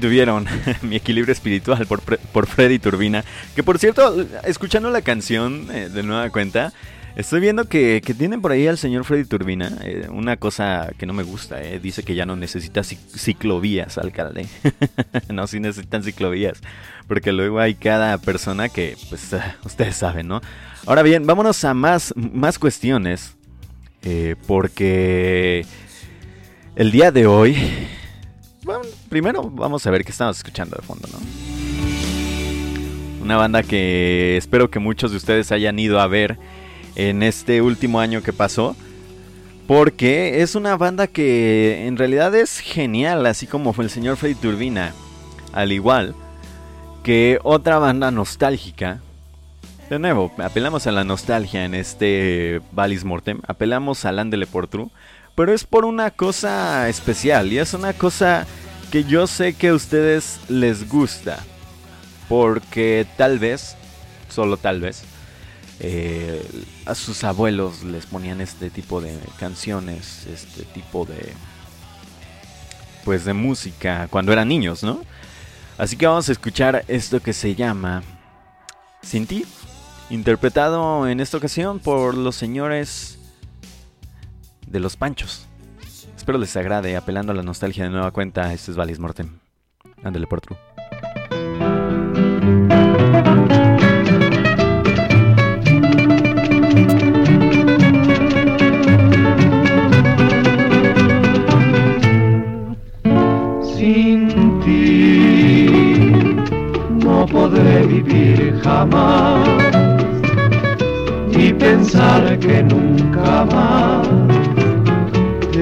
Tuvieron 0.00 0.46
mi 0.82 0.96
equilibrio 0.96 1.32
espiritual 1.32 1.86
por, 1.86 2.00
por 2.02 2.46
Freddy 2.46 2.78
Turbina. 2.78 3.24
Que 3.54 3.62
por 3.62 3.78
cierto, 3.78 4.26
escuchando 4.44 4.90
la 4.90 5.02
canción 5.02 5.66
eh, 5.72 5.88
de 5.88 6.02
nueva 6.02 6.30
cuenta, 6.30 6.72
estoy 7.16 7.40
viendo 7.40 7.64
que, 7.64 8.02
que 8.04 8.14
tienen 8.14 8.40
por 8.40 8.52
ahí 8.52 8.66
al 8.66 8.78
señor 8.78 9.04
Freddy 9.04 9.24
Turbina. 9.24 9.78
eh, 9.82 10.06
una 10.10 10.36
cosa 10.36 10.90
que 10.98 11.06
no 11.06 11.12
me 11.12 11.22
gusta, 11.22 11.62
eh, 11.62 11.78
dice 11.80 12.02
que 12.02 12.14
ya 12.14 12.26
no 12.26 12.36
necesita 12.36 12.82
cic- 12.82 13.16
ciclovías, 13.16 13.98
alcalde. 13.98 14.46
no, 15.32 15.46
sí 15.46 15.60
necesitan 15.60 16.02
ciclovías. 16.02 16.60
Porque 17.06 17.32
luego 17.32 17.58
hay 17.60 17.74
cada 17.74 18.18
persona 18.18 18.68
que, 18.68 18.96
pues, 19.08 19.30
ustedes 19.64 19.96
saben, 19.96 20.28
¿no? 20.28 20.40
Ahora 20.86 21.02
bien, 21.02 21.26
vámonos 21.26 21.64
a 21.64 21.74
más, 21.74 22.12
más 22.16 22.58
cuestiones. 22.58 23.34
porque 24.46 25.66
el 26.76 26.90
día 26.92 27.10
de 27.10 27.26
hoy 27.26 27.56
bueno, 28.68 28.82
primero 29.08 29.44
vamos 29.50 29.86
a 29.86 29.90
ver 29.90 30.04
qué 30.04 30.10
estamos 30.10 30.36
escuchando 30.36 30.76
de 30.76 30.82
fondo, 30.82 31.08
¿no? 31.10 31.18
Una 33.22 33.38
banda 33.38 33.62
que 33.62 34.36
espero 34.36 34.70
que 34.70 34.78
muchos 34.78 35.10
de 35.10 35.16
ustedes 35.16 35.52
hayan 35.52 35.78
ido 35.78 35.98
a 35.98 36.06
ver 36.06 36.38
en 36.94 37.22
este 37.22 37.62
último 37.62 37.98
año 37.98 38.22
que 38.22 38.34
pasó. 38.34 38.76
Porque 39.66 40.42
es 40.42 40.54
una 40.54 40.76
banda 40.76 41.06
que 41.06 41.86
en 41.86 41.96
realidad 41.96 42.34
es 42.34 42.58
genial, 42.58 43.24
así 43.24 43.46
como 43.46 43.72
fue 43.72 43.84
el 43.84 43.90
señor 43.90 44.18
Freddy 44.18 44.34
Turbina. 44.34 44.92
Al 45.54 45.72
igual 45.72 46.14
que 47.02 47.38
otra 47.44 47.78
banda 47.78 48.10
nostálgica. 48.10 49.00
De 49.88 49.98
nuevo, 49.98 50.30
apelamos 50.36 50.86
a 50.86 50.92
la 50.92 51.04
nostalgia 51.04 51.64
en 51.64 51.74
este 51.74 52.60
Valis 52.72 53.04
Mortem. 53.04 53.40
Apelamos 53.46 54.04
al 54.04 54.18
Andele 54.18 54.46
por 54.46 54.68
True. 54.68 54.90
Pero 55.38 55.54
es 55.54 55.62
por 55.62 55.84
una 55.84 56.10
cosa 56.10 56.88
especial. 56.88 57.52
Y 57.52 57.60
es 57.60 57.72
una 57.72 57.92
cosa 57.92 58.44
que 58.90 59.04
yo 59.04 59.28
sé 59.28 59.54
que 59.54 59.68
a 59.68 59.74
ustedes 59.74 60.40
les 60.48 60.88
gusta. 60.88 61.38
Porque 62.28 63.06
tal 63.16 63.38
vez, 63.38 63.76
solo 64.28 64.56
tal 64.56 64.80
vez, 64.80 65.04
eh, 65.78 66.44
a 66.86 66.96
sus 66.96 67.22
abuelos 67.22 67.84
les 67.84 68.04
ponían 68.06 68.40
este 68.40 68.68
tipo 68.68 69.00
de 69.00 69.16
canciones, 69.38 70.26
este 70.26 70.64
tipo 70.64 71.04
de... 71.04 71.32
Pues 73.04 73.24
de 73.24 73.32
música 73.32 74.08
cuando 74.10 74.32
eran 74.32 74.48
niños, 74.48 74.82
¿no? 74.82 75.04
Así 75.78 75.96
que 75.96 76.08
vamos 76.08 76.28
a 76.28 76.32
escuchar 76.32 76.84
esto 76.88 77.20
que 77.20 77.32
se 77.32 77.54
llama 77.54 78.02
Sin 79.02 79.28
ti, 79.28 79.46
interpretado 80.10 81.06
en 81.06 81.20
esta 81.20 81.36
ocasión 81.36 81.78
por 81.78 82.16
los 82.16 82.34
señores 82.34 83.17
de 84.70 84.80
los 84.80 84.96
Panchos. 84.96 85.46
Espero 86.16 86.38
les 86.38 86.56
agrade, 86.56 86.96
apelando 86.96 87.32
a 87.32 87.34
la 87.34 87.42
nostalgia 87.42 87.84
de 87.84 87.90
nueva 87.90 88.10
cuenta. 88.10 88.52
Este 88.52 88.70
es 88.70 88.76
Valis 88.76 88.98
Mortem. 88.98 89.38
Ándale 90.02 90.26
por 90.26 90.40
true. 90.40 90.58
Sin 103.76 104.60
ti 104.60 105.66
no 106.90 107.26
podré 107.26 107.86
vivir 107.86 108.60
jamás 108.62 109.48
y 111.30 111.52
pensar 111.54 112.38
que 112.38 112.62
nunca 112.62 113.44
más 113.46 114.37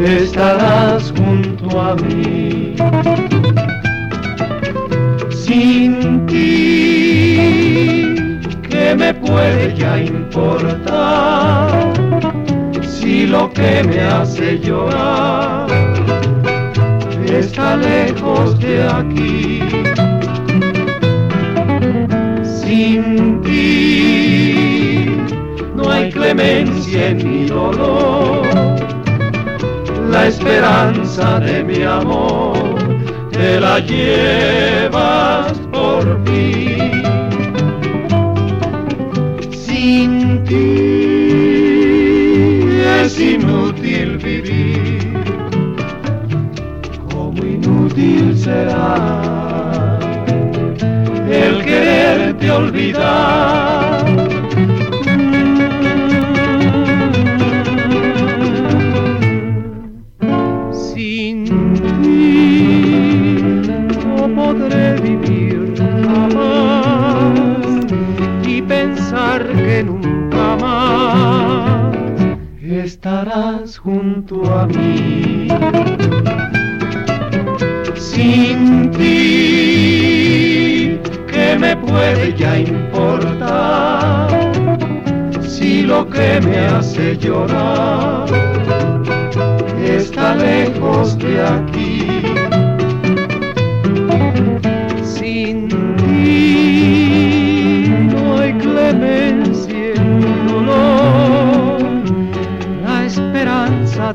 estarás 0.05 1.13
junto 1.17 1.81
a 1.81 1.95
mí. 1.97 2.75
Sin 5.31 6.27
ti, 6.27 7.37
¿qué 8.69 8.95
me 8.97 9.15
puede 9.15 9.75
ya 9.77 9.99
importar 10.03 11.93
si 12.83 13.27
lo 13.27 13.51
que 13.53 13.83
me 13.85 14.01
hace 14.01 14.59
llorar 14.59 15.67
está 17.39 17.77
lejos 17.77 18.59
de 18.61 18.83
aquí. 18.83 19.61
Sin 22.43 23.41
ti 23.43 25.07
no 25.75 25.91
hay 25.91 26.11
clemencia 26.11 27.09
en 27.09 27.17
mi 27.31 27.47
dolor. 27.47 28.76
La 30.17 30.29
esperanza 30.29 31.39
de 31.41 31.63
mi 31.63 31.83
amor 31.83 32.57
te 33.33 33.61
la 33.61 33.79
llevas 33.81 35.53
por 35.71 36.05
fin. 36.25 37.03
Sin 39.51 40.43
ti 40.45 40.79
es 43.03 43.21
inútil 43.21 44.17
vivir 44.17 45.13
como 47.11 47.45
inútil 47.45 48.35
será 48.39 49.99
el 51.31 51.63
quererte 51.63 52.51
olvidar. 52.51 53.56
Junto 74.29 74.53
a 74.53 74.67
mí 74.67 75.49
sin 77.95 78.91
ti, 78.93 80.19
¿qué 81.31 81.57
me 81.59 81.77
puede 81.77 82.35
ya 82.37 82.59
importar? 82.59 84.29
Si 85.43 85.83
lo 85.83 86.09
que 86.09 86.41
me 86.41 86.59
hace 86.59 87.17
llorar 87.17 88.27
está 89.85 90.35
lejos 90.35 91.17
de 91.19 91.43
aquí. 91.43 91.76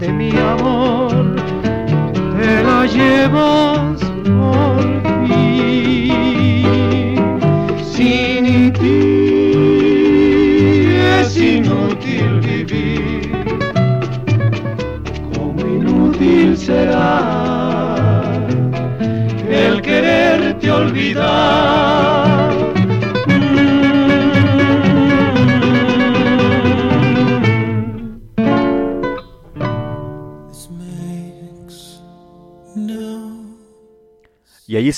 De 0.02 0.12
mi 0.12 0.32
amor 0.32 1.36
te 2.36 2.64
la 2.64 2.88
llevas 2.88 3.71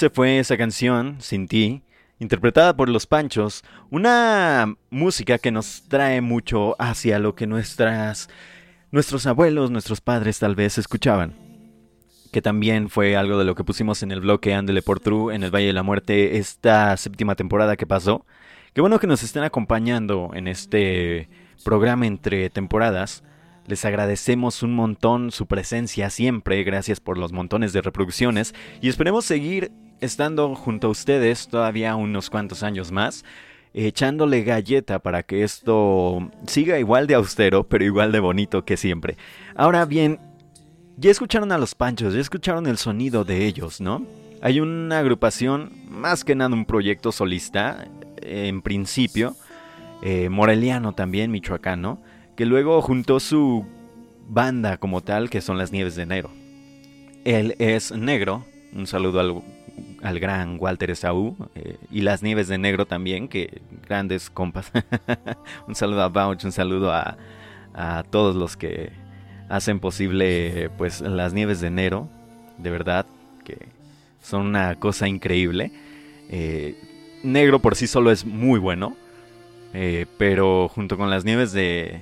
fue 0.09 0.39
esa 0.39 0.57
canción, 0.57 1.17
Sin 1.19 1.47
ti, 1.47 1.83
interpretada 2.19 2.75
por 2.75 2.89
Los 2.89 3.05
Panchos, 3.05 3.63
una 3.89 4.75
música 4.89 5.37
que 5.37 5.51
nos 5.51 5.83
trae 5.87 6.21
mucho 6.21 6.75
hacia 6.79 7.19
lo 7.19 7.35
que 7.35 7.47
nuestras 7.47 8.29
nuestros 8.91 9.25
abuelos, 9.25 9.71
nuestros 9.71 10.01
padres 10.01 10.39
tal 10.39 10.55
vez 10.55 10.77
escuchaban. 10.77 11.33
Que 12.31 12.41
también 12.41 12.89
fue 12.89 13.15
algo 13.15 13.39
de 13.39 13.45
lo 13.45 13.55
que 13.55 13.63
pusimos 13.63 14.03
en 14.03 14.11
el 14.11 14.21
bloque 14.21 14.53
Ándele 14.53 14.81
por 14.81 14.99
True 14.99 15.35
en 15.35 15.43
el 15.43 15.53
Valle 15.53 15.67
de 15.67 15.73
la 15.73 15.83
Muerte 15.83 16.37
esta 16.37 16.95
séptima 16.97 17.35
temporada 17.35 17.75
que 17.75 17.87
pasó. 17.87 18.25
Qué 18.73 18.81
bueno 18.81 18.99
que 18.99 19.07
nos 19.07 19.23
estén 19.23 19.43
acompañando 19.43 20.31
en 20.33 20.47
este 20.47 21.27
programa 21.63 22.05
entre 22.05 22.49
temporadas. 22.49 23.23
Les 23.65 23.83
agradecemos 23.85 24.61
un 24.61 24.75
montón 24.75 25.31
su 25.31 25.47
presencia 25.47 26.09
siempre, 26.09 26.63
gracias 26.63 26.99
por 26.99 27.17
los 27.17 27.31
montones 27.31 27.73
de 27.73 27.81
reproducciones 27.81 28.53
y 28.81 28.89
esperemos 28.89 29.25
seguir 29.25 29.71
estando 30.03 30.53
junto 30.55 30.87
a 30.87 30.89
ustedes 30.91 31.47
todavía 31.47 31.95
unos 31.95 32.29
cuantos 32.29 32.63
años 32.63 32.91
más, 32.91 33.23
echándole 33.73 34.43
galleta 34.43 34.99
para 34.99 35.23
que 35.23 35.43
esto 35.43 36.29
siga 36.45 36.77
igual 36.77 37.07
de 37.07 37.15
austero, 37.15 37.63
pero 37.63 37.83
igual 37.83 38.11
de 38.11 38.19
bonito 38.19 38.65
que 38.65 38.77
siempre. 38.77 39.17
Ahora 39.55 39.85
bien, 39.85 40.19
ya 40.97 41.09
escucharon 41.09 41.51
a 41.51 41.57
los 41.57 41.73
panchos, 41.73 42.13
ya 42.13 42.19
escucharon 42.19 42.67
el 42.67 42.77
sonido 42.77 43.23
de 43.23 43.45
ellos, 43.45 43.81
¿no? 43.81 44.05
Hay 44.41 44.59
una 44.59 44.99
agrupación, 44.99 45.71
más 45.89 46.23
que 46.23 46.35
nada 46.35 46.53
un 46.53 46.65
proyecto 46.65 47.11
solista, 47.11 47.87
en 48.21 48.61
principio, 48.61 49.35
eh, 50.01 50.29
moreliano 50.29 50.93
también, 50.93 51.31
michoacano, 51.31 52.01
que 52.35 52.45
luego 52.45 52.81
juntó 52.81 53.19
su 53.19 53.65
banda 54.27 54.77
como 54.77 55.01
tal, 55.01 55.29
que 55.29 55.41
son 55.41 55.57
las 55.57 55.71
Nieves 55.71 55.95
de 55.95 56.03
Enero. 56.03 56.29
Él 57.23 57.55
es 57.57 57.91
negro, 57.93 58.45
un 58.73 58.85
saludo 58.85 59.19
al, 59.21 59.41
al 60.03 60.19
gran 60.19 60.57
Walter 60.59 60.91
Esaú, 60.91 61.35
eh, 61.55 61.77
y 61.89 62.01
las 62.01 62.21
Nieves 62.21 62.47
de 62.47 62.57
Negro 62.57 62.85
también, 62.85 63.27
que 63.27 63.61
grandes 63.87 64.29
compas. 64.29 64.71
un 65.67 65.75
saludo 65.75 66.03
a 66.03 66.09
Bouch, 66.09 66.43
un 66.43 66.51
saludo 66.51 66.91
a, 66.91 67.17
a 67.73 68.03
todos 68.09 68.35
los 68.35 68.55
que 68.55 68.91
hacen 69.49 69.79
posible 69.79 70.69
pues 70.77 71.01
las 71.01 71.33
Nieves 71.33 71.61
de 71.61 71.67
Enero, 71.67 72.09
de 72.57 72.69
verdad, 72.69 73.05
que 73.43 73.57
son 74.21 74.47
una 74.47 74.79
cosa 74.79 75.07
increíble. 75.07 75.71
Eh, 76.29 76.75
negro 77.23 77.59
por 77.59 77.75
sí 77.75 77.87
solo 77.87 78.11
es 78.11 78.25
muy 78.25 78.59
bueno, 78.59 78.95
eh, 79.73 80.05
pero 80.17 80.67
junto 80.69 80.97
con 80.97 81.09
las 81.09 81.25
nieves 81.25 81.51
de, 81.51 82.01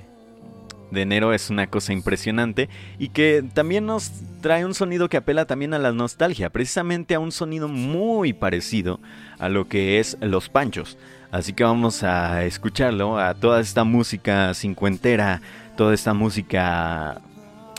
de 0.92 1.02
enero 1.02 1.32
es 1.32 1.50
una 1.50 1.66
cosa 1.68 1.92
impresionante 1.92 2.68
y 2.98 3.08
que 3.08 3.42
también 3.54 3.86
nos 3.86 4.12
trae 4.42 4.64
un 4.64 4.74
sonido 4.74 5.08
que 5.08 5.16
apela 5.16 5.46
también 5.46 5.72
a 5.72 5.78
la 5.78 5.92
nostalgia, 5.92 6.50
precisamente 6.50 7.14
a 7.14 7.20
un 7.20 7.32
sonido 7.32 7.66
muy 7.66 8.34
parecido 8.34 9.00
a 9.38 9.48
lo 9.48 9.68
que 9.68 9.98
es 9.98 10.18
Los 10.20 10.48
Panchos. 10.48 10.98
Así 11.30 11.54
que 11.54 11.64
vamos 11.64 12.02
a 12.02 12.44
escucharlo, 12.44 13.18
a 13.18 13.32
toda 13.34 13.60
esta 13.60 13.84
música 13.84 14.52
cincuentera, 14.52 15.40
toda 15.78 15.94
esta 15.94 16.12
música 16.12 17.22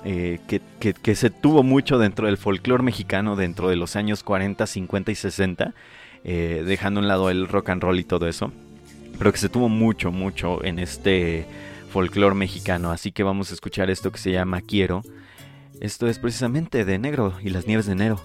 eh, 0.03 0.39
que, 0.47 1.15
se 1.15 1.29
tuvo 1.29 1.61
mucho 1.61 1.99
dentro 1.99 2.25
del 2.25 2.37
folclore 2.37 2.81
mexicano 2.81 3.35
dentro 3.35 3.69
de 3.69 3.75
los 3.75 3.95
años 3.95 4.23
40, 4.23 4.65
50 4.65 5.11
y 5.11 5.15
60, 5.15 5.73
eh, 6.23 6.63
dejando 6.65 6.99
a 6.99 7.03
un 7.03 7.07
lado 7.07 7.29
el 7.29 7.47
rock 7.47 7.69
and 7.69 7.83
roll 7.83 7.99
y 7.99 8.03
todo 8.03 8.27
eso, 8.27 8.51
pero 9.19 9.31
que 9.31 9.37
se 9.37 9.49
tuvo 9.49 9.69
mucho, 9.69 10.11
mucho 10.11 10.63
en 10.63 10.79
este 10.79 11.45
folclore 11.93 12.33
mexicano. 12.33 12.91
Así 12.91 13.11
que 13.11 13.21
vamos 13.21 13.51
a 13.51 13.53
escuchar 13.53 13.91
esto 13.91 14.11
que 14.11 14.17
se 14.17 14.31
llama 14.31 14.61
Quiero. 14.61 15.03
Esto 15.79 16.07
es 16.07 16.17
precisamente 16.17 16.85
de 16.85 16.97
Negro 16.97 17.35
y 17.39 17.51
las 17.51 17.67
Nieves 17.67 17.85
de 17.85 17.91
Enero, 17.91 18.19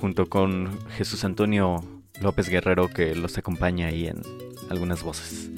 junto 0.00 0.26
con 0.28 0.76
Jesús 0.90 1.24
Antonio 1.24 1.84
López 2.20 2.48
Guerrero 2.48 2.88
que 2.88 3.14
los 3.14 3.38
acompaña 3.38 3.86
ahí 3.86 4.08
en 4.08 4.22
algunas 4.70 5.04
voces. 5.04 5.50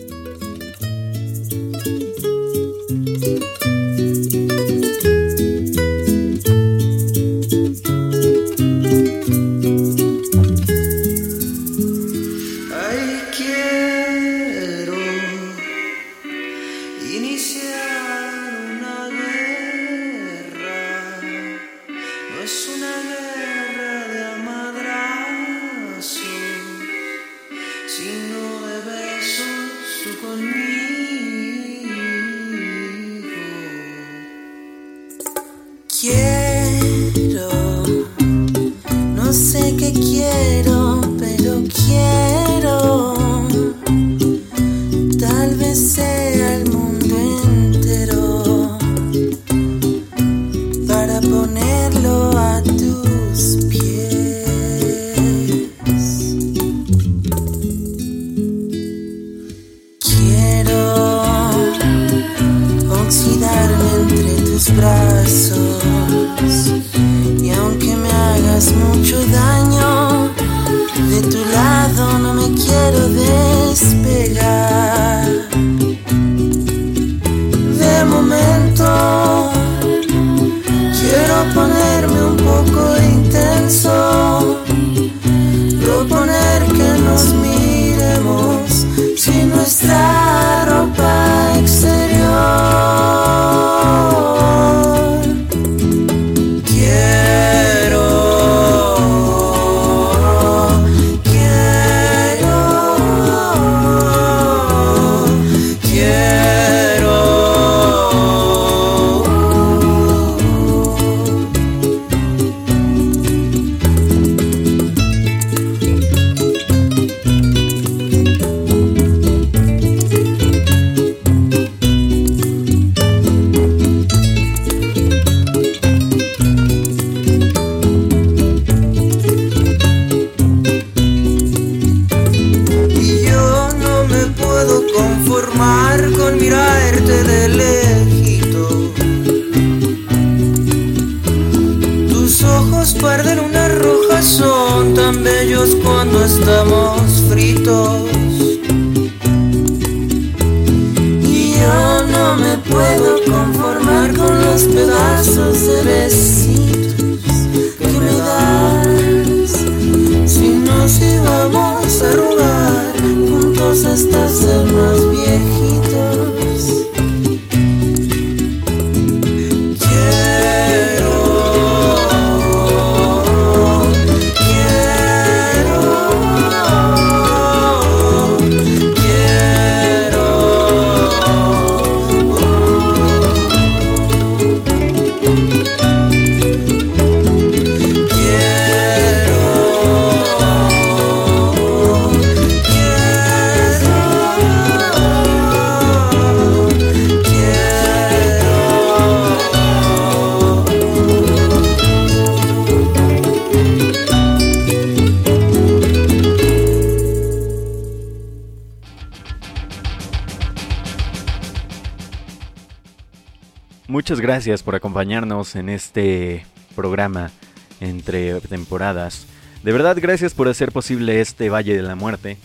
Gracias 214.39 214.63
por 214.63 214.77
acompañarnos 214.77 215.57
en 215.57 215.69
este 215.69 216.47
programa 216.77 217.33
entre 217.81 218.41
temporadas. 218.43 219.27
De 219.65 219.73
verdad, 219.73 219.97
gracias 220.01 220.33
por 220.33 220.47
hacer 220.47 220.71
posible 220.71 221.21
este 221.21 221.51
Valle 221.51 221.75
de 221.75 221.83
la 221.83 221.97
Muerte. 221.97 222.39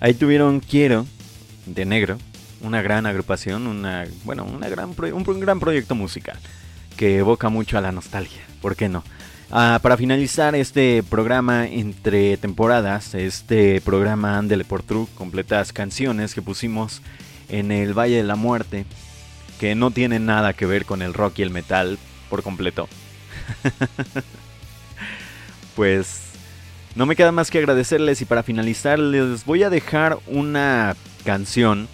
Ahí 0.00 0.12
tuvieron 0.12 0.58
Quiero, 0.58 1.06
de 1.66 1.84
Negro, 1.84 2.18
una 2.62 2.82
gran 2.82 3.06
agrupación, 3.06 3.68
una, 3.68 4.08
bueno, 4.24 4.42
una 4.44 4.68
gran 4.68 4.92
un 4.98 5.40
gran 5.40 5.60
proyecto 5.60 5.94
musical 5.94 6.36
que 6.96 7.18
evoca 7.18 7.48
mucho 7.48 7.78
a 7.78 7.80
la 7.80 7.92
nostalgia, 7.92 8.42
¿por 8.60 8.74
qué 8.74 8.88
no? 8.88 9.04
Ah, 9.52 9.78
para 9.80 9.96
finalizar 9.96 10.56
este 10.56 11.04
programa 11.04 11.64
entre 11.68 12.38
temporadas, 12.38 13.14
este 13.14 13.80
programa 13.82 14.36
Andele 14.36 14.64
por 14.64 14.82
True, 14.82 15.06
completas 15.14 15.72
canciones 15.72 16.34
que 16.34 16.42
pusimos 16.42 17.02
en 17.48 17.70
el 17.70 17.96
Valle 17.96 18.16
de 18.16 18.24
la 18.24 18.34
Muerte, 18.34 18.84
que 19.60 19.74
no 19.74 19.90
tienen 19.90 20.24
nada 20.24 20.54
que 20.54 20.64
ver 20.64 20.86
con 20.86 21.02
el 21.02 21.12
rock 21.12 21.40
y 21.40 21.42
el 21.42 21.50
metal 21.50 21.98
por 22.30 22.42
completo. 22.42 22.88
pues 25.76 26.30
no 26.94 27.04
me 27.04 27.14
queda 27.14 27.30
más 27.30 27.50
que 27.50 27.58
agradecerles 27.58 28.22
y 28.22 28.24
para 28.24 28.42
finalizar 28.42 28.98
les 28.98 29.44
voy 29.44 29.62
a 29.62 29.68
dejar 29.68 30.18
una 30.26 30.96
canción 31.26 31.88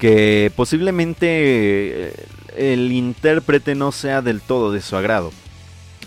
que 0.00 0.50
posiblemente 0.56 1.26
eh, 1.28 2.14
el 2.56 2.90
intérprete 2.90 3.74
no 3.74 3.92
sea 3.92 4.22
del 4.22 4.40
todo 4.40 4.72
de 4.72 4.80
su 4.80 4.96
agrado. 4.96 5.30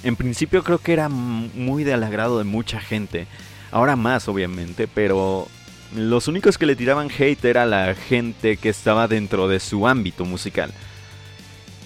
En 0.01 0.15
principio 0.15 0.63
creo 0.63 0.79
que 0.79 0.93
era 0.93 1.09
muy 1.09 1.83
del 1.83 2.01
agrado 2.01 2.39
de 2.39 2.43
mucha 2.43 2.79
gente, 2.79 3.27
ahora 3.69 3.95
más 3.95 4.27
obviamente, 4.27 4.87
pero 4.87 5.47
los 5.93 6.27
únicos 6.27 6.57
que 6.57 6.65
le 6.65 6.75
tiraban 6.75 7.09
hate 7.09 7.43
era 7.45 7.65
la 7.65 7.93
gente 7.95 8.57
que 8.57 8.69
estaba 8.69 9.07
dentro 9.07 9.47
de 9.47 9.59
su 9.59 9.87
ámbito 9.87 10.25
musical. 10.25 10.71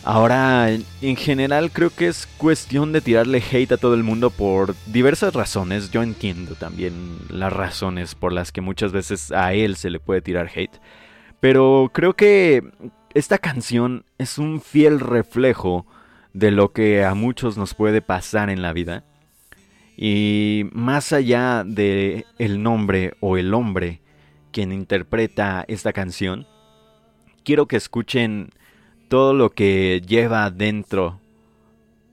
Ahora, 0.03 0.71
en- 0.71 0.85
en 1.01 1.15
general 1.17 1.71
creo 1.71 1.89
que 1.89 2.07
es 2.07 2.25
cuestión 2.37 2.93
de 2.93 3.01
tirarle 3.01 3.43
hate 3.51 3.73
a 3.73 3.77
todo 3.77 3.93
el 3.95 4.03
mundo 4.03 4.29
por 4.29 4.73
diversas 4.85 5.33
razones. 5.33 5.91
Yo 5.91 6.01
entiendo 6.03 6.55
también 6.55 6.93
las 7.29 7.51
razones 7.51 8.15
por 8.15 8.31
las 8.31 8.51
que 8.51 8.61
muchas 8.61 8.91
veces 8.91 9.31
a 9.31 9.53
él 9.53 9.75
se 9.75 9.89
le 9.89 9.99
puede 9.99 10.21
tirar 10.21 10.49
hate. 10.55 10.79
Pero 11.41 11.91
creo 11.93 12.15
que 12.15 12.63
esta 13.13 13.37
canción 13.39 14.05
es 14.17 14.37
un 14.37 14.61
fiel 14.61 14.99
reflejo 14.99 15.85
de 16.33 16.51
lo 16.51 16.71
que 16.71 17.03
a 17.03 17.13
muchos 17.13 17.57
nos 17.57 17.73
puede 17.73 18.01
pasar 18.01 18.49
en 18.49 18.61
la 18.61 18.71
vida. 18.71 19.03
Y 20.01 20.69
más 20.71 21.11
allá 21.11 21.65
de 21.65 22.25
el 22.37 22.63
nombre 22.63 23.15
o 23.19 23.35
el 23.35 23.53
hombre 23.53 23.99
quien 24.53 24.71
interpreta 24.71 25.65
esta 25.67 25.91
canción, 25.91 26.47
quiero 27.43 27.67
que 27.67 27.75
escuchen 27.75 28.51
todo 29.09 29.33
lo 29.33 29.49
que 29.49 30.01
lleva 30.07 30.51
dentro 30.51 31.19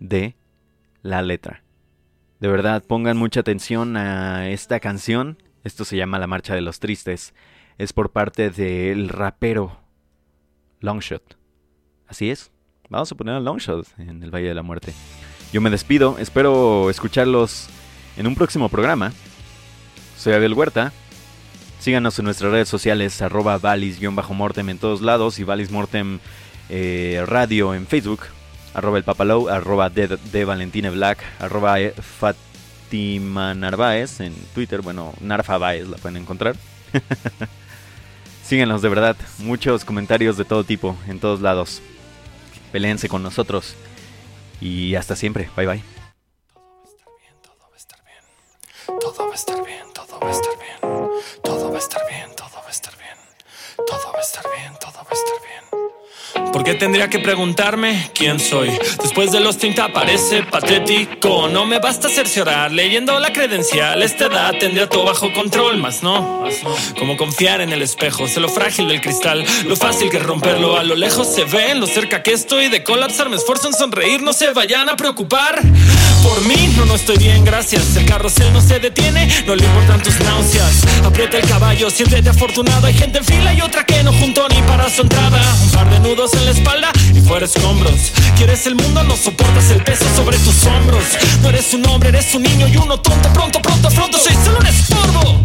de 0.01 0.35
la 1.03 1.23
letra. 1.23 1.63
De 2.41 2.49
verdad, 2.49 2.83
pongan 2.85 3.19
mucha 3.19 3.39
atención 3.39 3.97
a 3.97 4.51
esta 4.51 4.81
canción. 4.81 5.41
Esto 5.63 5.85
se 5.85 5.97
llama 5.97 6.19
La 6.19 6.27
Marcha 6.27 6.57
de 6.57 6.63
los 6.63 6.81
Tristes. 6.81 7.35
Es 7.79 7.93
por 7.93 8.11
parte 8.11 8.51
del 8.51 9.09
rapero 9.11 9.79
Longshot. 10.81 11.39
Así 12.09 12.31
es. 12.31 12.51
Vamos 12.89 13.13
a 13.13 13.15
poner 13.15 13.37
a 13.37 13.41
Longshot 13.41 13.87
en 13.99 14.25
el 14.25 14.35
Valle 14.35 14.49
de 14.49 14.55
la 14.55 14.63
Muerte. 14.65 14.93
Yo 15.53 15.61
me 15.61 15.71
despido. 15.71 16.19
Espero 16.19 16.91
escucharlos 16.91 17.69
en 18.17 18.27
un 18.27 18.35
próximo 18.35 18.69
programa. 18.69 19.13
Soy 20.19 20.33
Abel 20.33 20.55
Huerta. 20.55 20.93
Síganos 21.79 22.19
en 22.19 22.25
nuestras 22.25 22.51
redes 22.51 22.69
sociales, 22.69 23.23
arroba 23.23 23.59
valis-mortem 23.59 24.69
en 24.71 24.79
todos 24.79 25.03
lados 25.03 25.39
y 25.39 25.45
valis-mortem 25.45 26.19
eh, 26.69 27.23
radio 27.27 27.75
en 27.75 27.87
Facebook, 27.87 28.23
arroba 28.75 28.99
el 28.99 29.05
papalow, 29.05 29.49
arroba 29.49 29.89
de, 29.89 30.45
Valentine 30.45 30.91
Black, 30.91 31.19
arroba 31.39 31.81
eh, 31.81 31.93
Fatima 31.93 33.55
Narváez 33.55 34.19
en 34.21 34.35
Twitter, 34.53 34.81
bueno, 34.81 35.15
Narfa 35.21 35.59
Baez 35.59 35.87
la 35.87 35.97
pueden 35.99 36.17
encontrar. 36.17 36.57
Síganos 38.45 38.83
de 38.83 38.89
verdad, 38.89 39.17
muchos 39.39 39.85
comentarios 39.85 40.37
de 40.37 40.45
todo 40.45 40.65
tipo, 40.65 40.97
en 41.07 41.21
todos 41.21 41.41
lados. 41.41 41.83
Peleense 42.73 43.09
con 43.09 43.23
nosotros 43.23 43.77
y 44.61 44.95
hasta 44.95 45.17
siempre, 45.17 45.49
bye 45.57 45.67
bye. 45.67 45.96
Qué 56.67 56.75
tendría 56.75 57.09
que 57.09 57.21
preguntarme 57.21 58.11
quién 58.13 58.41
soy? 58.41 58.77
Después 59.01 59.31
de 59.31 59.39
los 59.39 59.57
30 59.57 59.93
parece 59.93 60.43
patético. 60.43 61.47
No 61.47 61.65
me 61.65 61.79
basta 61.79 62.09
cerciorar 62.09 62.73
leyendo 62.73 63.21
la 63.21 63.33
credencial. 63.33 64.03
Esta 64.03 64.27
edad 64.27 64.53
tendría 64.59 64.89
todo 64.89 65.05
bajo 65.05 65.33
control, 65.33 65.77
más 65.77 66.03
no. 66.03 66.43
Como 66.99 67.17
confiar 67.17 67.61
en 67.61 67.73
el 67.73 67.83
espejo, 67.83 68.27
sé 68.27 68.41
lo 68.41 68.49
frágil 68.49 68.89
del 68.89 69.01
cristal, 69.01 69.45
lo 69.69 69.77
fácil 69.77 70.11
que 70.11 70.19
romperlo. 70.19 70.77
A 70.77 70.83
lo 70.83 70.97
lejos 70.97 71.33
se 71.33 71.45
ve, 71.45 71.77
lo 71.77 71.87
cerca 71.87 72.25
que 72.25 72.33
estoy 72.33 72.69
de 72.69 72.83
colapsar. 72.83 73.29
Me 73.29 73.37
esfuerzo 73.37 73.69
en 73.69 73.75
sonreír, 73.75 74.21
no 74.21 74.33
se 74.33 74.53
vayan 74.53 74.89
a 74.89 74.97
preocupar. 74.97 75.63
Por 76.25 76.45
mí, 76.47 76.75
no, 76.77 76.85
no 76.85 76.97
estoy 76.97 77.19
bien, 77.19 77.45
gracias. 77.45 77.95
El 77.95 78.07
carrusel 78.07 78.53
no 78.53 78.61
se 78.61 78.81
detiene, 78.81 79.29
no 79.47 79.55
le 79.55 79.65
importan 79.65 80.03
tus 80.03 80.19
náuseas. 80.19 80.83
Aprieta 81.05 81.39
el 81.39 81.49
caballo, 81.49 81.91
siéntete 81.91 82.29
afortunado. 82.29 82.89
Hay 82.89 82.95
gente 82.95 83.19
en 83.19 83.25
fila 83.25 83.55
y 83.55 83.61
otra 83.61 83.87
que 83.87 84.03
no 84.03 84.13
juntó 84.13 84.49
ni 84.49 84.61
para 84.63 84.91
su 84.91 85.03
entrada. 85.03 85.41
Un 85.63 85.71
par 85.71 85.89
de 85.91 86.01
nudos 86.01 86.35
en 86.35 86.45
la 86.45 86.56
y 87.15 87.21
fuera 87.21 87.47
escombros. 87.47 88.13
Quieres 88.37 88.67
el 88.67 88.75
mundo, 88.77 89.03
no 89.03 89.17
soportas 89.17 89.71
el 89.71 89.83
peso 89.83 90.05
sobre 90.15 90.39
tus 90.39 90.65
hombros. 90.65 91.05
No 91.43 91.49
eres 91.49 91.73
un 91.75 91.87
hombre, 91.87 92.09
eres 92.11 92.35
un 92.35 92.43
niño 92.43 92.67
y 92.69 92.77
uno 92.77 92.99
tonto. 92.99 93.33
Pronto, 93.33 93.61
pronto, 93.61 93.89
pronto, 93.91 94.19
soy 94.19 94.35
solo 94.45 94.59
un 94.59 94.67
estorbo. 94.67 95.41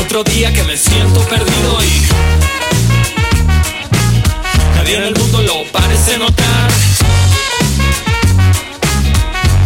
Otro 0.00 0.24
día 0.24 0.52
que 0.52 0.62
me 0.64 0.76
siento 0.76 1.20
perdido 1.22 1.78
y 1.82 2.02
nadie 4.76 4.96
en 4.96 5.02
el 5.04 5.14
mundo 5.14 5.42
lo 5.42 5.64
parece 5.72 6.18
notar. 6.18 6.70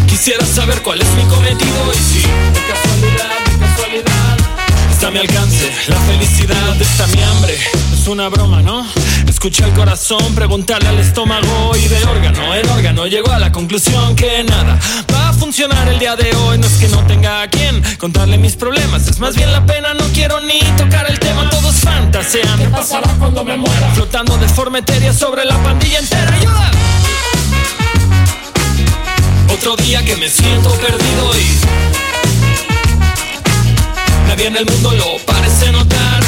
Quisiera 0.09 0.45
saber 0.47 0.83
cuál 0.83 1.01
es 1.01 1.09
mi 1.15 1.23
cometido 1.25 1.93
y 1.93 1.99
si 1.99 2.21
de 2.21 2.63
casualidad, 2.67 3.48
a 5.09 5.11
mi 5.11 5.19
alcance 5.21 5.73
la 5.89 5.97
felicidad, 6.01 6.81
está 6.81 7.07
mi 7.07 7.23
hambre. 7.23 7.57
Es 7.95 8.07
una 8.09 8.29
broma, 8.29 8.61
¿no? 8.61 8.87
Escuché 9.27 9.65
al 9.65 9.73
corazón 9.73 10.35
preguntarle 10.35 10.87
al 10.87 10.99
estómago 10.99 11.75
y 11.77 11.89
de 11.89 12.05
órgano 12.05 12.55
en 12.55 12.69
órgano 12.69 13.07
llegó 13.07 13.33
a 13.33 13.39
la 13.39 13.51
conclusión 13.51 14.15
que 14.17 14.45
nada 14.45 14.79
va 15.11 15.31
a 15.31 15.33
funcionar 15.33 15.89
el 15.89 15.99
día 15.99 16.15
de 16.15 16.35
hoy. 16.37 16.59
No 16.59 16.67
es 16.67 16.75
que 16.75 16.89
no 16.89 16.99
tenga 17.07 17.41
a 17.41 17.49
quien 17.49 17.83
contarle 17.97 18.37
mis 18.37 18.57
problemas, 18.57 19.07
es 19.09 19.19
más 19.19 19.35
bien 19.35 19.51
la 19.51 19.65
pena. 19.65 19.95
No 19.95 20.05
quiero 20.13 20.43
ni 20.43 20.61
tocar 20.77 21.11
el 21.11 21.19
tema, 21.19 21.49
todos 21.49 21.77
fantasean. 21.77 22.59
¿Qué 22.59 22.69
pasará 22.69 23.09
cuando 23.19 23.43
me 23.45 23.57
muera? 23.57 23.91
Flotando 23.95 24.37
de 24.37 24.49
forma 24.49 24.81
etérea 24.81 25.15
sobre 25.15 25.47
la 25.47 25.57
pandilla 25.63 26.01
entera. 26.01 26.35
¡Ayuda! 26.35 26.71
Otro 29.55 29.75
día 29.77 30.05
que 30.05 30.17
me 30.17 30.29
siento 30.29 30.71
perdido 30.75 31.33
y 31.39 31.88
nadie 34.29 34.47
en 34.47 34.57
el 34.57 34.67
mundo 34.67 34.93
lo 34.93 35.19
parece 35.25 35.73
notar. 35.73 36.23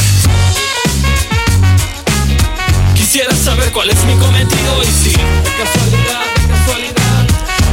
Quisiera 2.94 3.34
saber 3.34 3.70
cuál 3.72 3.90
es 3.90 4.02
mi 4.04 4.14
cometido 4.14 4.82
y 4.82 4.86
si 4.86 5.10
de 5.10 5.50
casualidad, 5.58 6.24
de 6.34 6.48
casualidad 6.48 7.26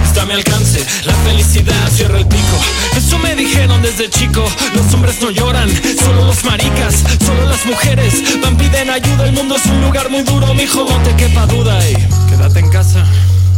está 0.03 0.21
a 0.23 0.25
mi 0.25 0.33
alcance 0.33 0.85
la 1.05 1.13
felicidad. 1.13 1.89
Cierra 1.93 2.19
el 2.19 2.27
pico. 2.27 2.57
Eso 2.95 3.17
me 3.19 3.35
dijeron 3.35 3.81
desde 3.81 4.09
chico. 4.09 4.43
Los 4.75 4.93
hombres 4.93 5.21
no 5.21 5.31
lloran, 5.31 5.69
solo 6.03 6.25
los 6.25 6.43
maricas, 6.43 7.03
solo 7.25 7.45
las 7.45 7.65
mujeres 7.65 8.13
van 8.41 8.57
piden 8.57 8.89
ayuda. 8.89 9.25
El 9.25 9.33
mundo 9.33 9.55
es 9.55 9.65
un 9.65 9.81
lugar 9.81 10.09
muy 10.09 10.23
duro, 10.23 10.53
mijo, 10.53 10.85
no 10.89 10.97
te 11.03 11.15
quepa 11.15 11.45
duda 11.45 11.77
y 11.89 11.95
quédate 12.29 12.59
en 12.59 12.69
casa. 12.69 13.05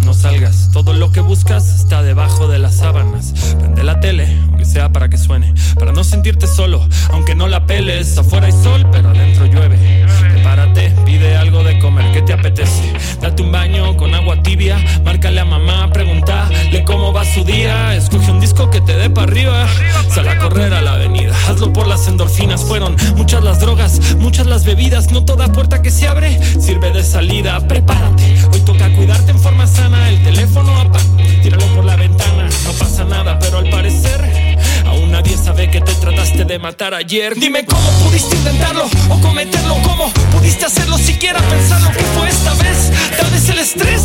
No 0.09 0.15
salgas, 0.15 0.71
todo 0.73 0.93
lo 0.93 1.11
que 1.11 1.19
buscas 1.19 1.69
está 1.69 2.01
debajo 2.01 2.47
de 2.47 2.57
las 2.57 2.77
sábanas. 2.77 3.31
Prende 3.59 3.83
la 3.83 3.99
tele, 3.99 4.27
aunque 4.47 4.65
sea 4.65 4.91
para 4.91 5.07
que 5.07 5.19
suene, 5.19 5.53
para 5.77 5.91
no 5.91 6.03
sentirte 6.03 6.47
solo, 6.47 6.83
aunque 7.11 7.35
no 7.35 7.47
la 7.47 7.67
peles. 7.67 8.17
Afuera 8.17 8.47
hay 8.47 8.51
sol, 8.51 8.87
pero 8.91 9.09
adentro 9.11 9.45
llueve. 9.45 10.07
Prepárate, 10.31 10.95
pide 11.05 11.37
algo 11.37 11.63
de 11.63 11.77
comer, 11.77 12.11
¿qué 12.11 12.23
te 12.23 12.33
apetece? 12.33 12.91
Date 13.21 13.43
un 13.43 13.51
baño 13.51 13.95
con 13.97 14.15
agua 14.15 14.41
tibia, 14.41 14.83
márcale 15.03 15.41
a 15.41 15.45
mamá, 15.45 15.91
pregúntale 15.93 16.83
cómo 16.85 17.13
va 17.13 17.23
su 17.23 17.43
día. 17.43 17.93
Escoge 17.93 18.31
un 18.31 18.39
disco 18.39 18.71
que 18.71 18.81
te 18.81 18.97
dé 18.97 19.11
para 19.11 19.31
arriba, 19.31 19.67
sal 20.09 20.27
a 20.27 20.39
correr 20.39 20.73
a 20.73 20.81
la 20.81 20.93
avenida, 20.93 21.35
hazlo 21.47 21.71
por 21.71 21.85
las 21.85 22.07
endorfinas. 22.07 22.63
Fueron 22.63 22.95
muchas 23.15 23.43
las 23.43 23.59
drogas, 23.59 24.15
muchas 24.15 24.47
las 24.47 24.65
bebidas, 24.65 25.11
no 25.11 25.23
toda 25.23 25.51
puerta 25.51 25.83
que 25.83 25.91
se 25.91 26.07
abre 26.07 26.39
sirve 26.59 26.91
de 26.91 27.03
salida. 27.03 27.59
Prepárate, 27.67 28.38
toca 28.71 28.93
cuidarte 28.95 29.31
en 29.31 29.39
forma 29.39 29.65
sana. 29.65 30.09
El 30.09 30.21
teléfono 30.23 30.77
apaga, 30.79 31.03
tíralo 31.41 31.65
por 31.75 31.85
la 31.85 31.95
ventana, 31.95 32.47
no 32.65 32.71
pasa 32.73 33.03
nada, 33.03 33.39
pero 33.39 33.57
al 33.57 33.69
parecer 33.69 34.57
aún 34.85 35.11
nadie 35.11 35.37
sabe 35.37 35.69
que 35.69 35.81
te 35.81 35.93
trataste 35.93 36.45
de 36.45 36.59
matar 36.59 36.93
ayer. 36.93 37.33
Dime 37.35 37.65
cómo 37.65 37.89
pudiste 38.03 38.35
intentarlo 38.35 38.85
o 39.09 39.19
cometerlo, 39.21 39.75
cómo 39.83 40.11
pudiste 40.31 40.65
hacerlo, 40.65 40.97
siquiera 40.97 41.39
pensarlo 41.41 41.91
que 41.91 42.03
fue 42.15 42.29
esta 42.29 42.53
vez. 42.55 42.91
Tal 43.17 43.31
vez 43.31 43.49
el 43.49 43.59
estrés, 43.59 44.03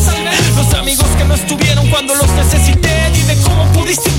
los 0.57 0.75
amigos 0.75 1.09
que 1.19 1.25
no 1.25 1.35
estuvieron 1.35 1.87
cuando 1.91 2.15
los 2.15 2.31
necesité. 2.31 3.11
Dime 3.13 3.37
cómo 3.43 3.65
pudiste 3.73 4.15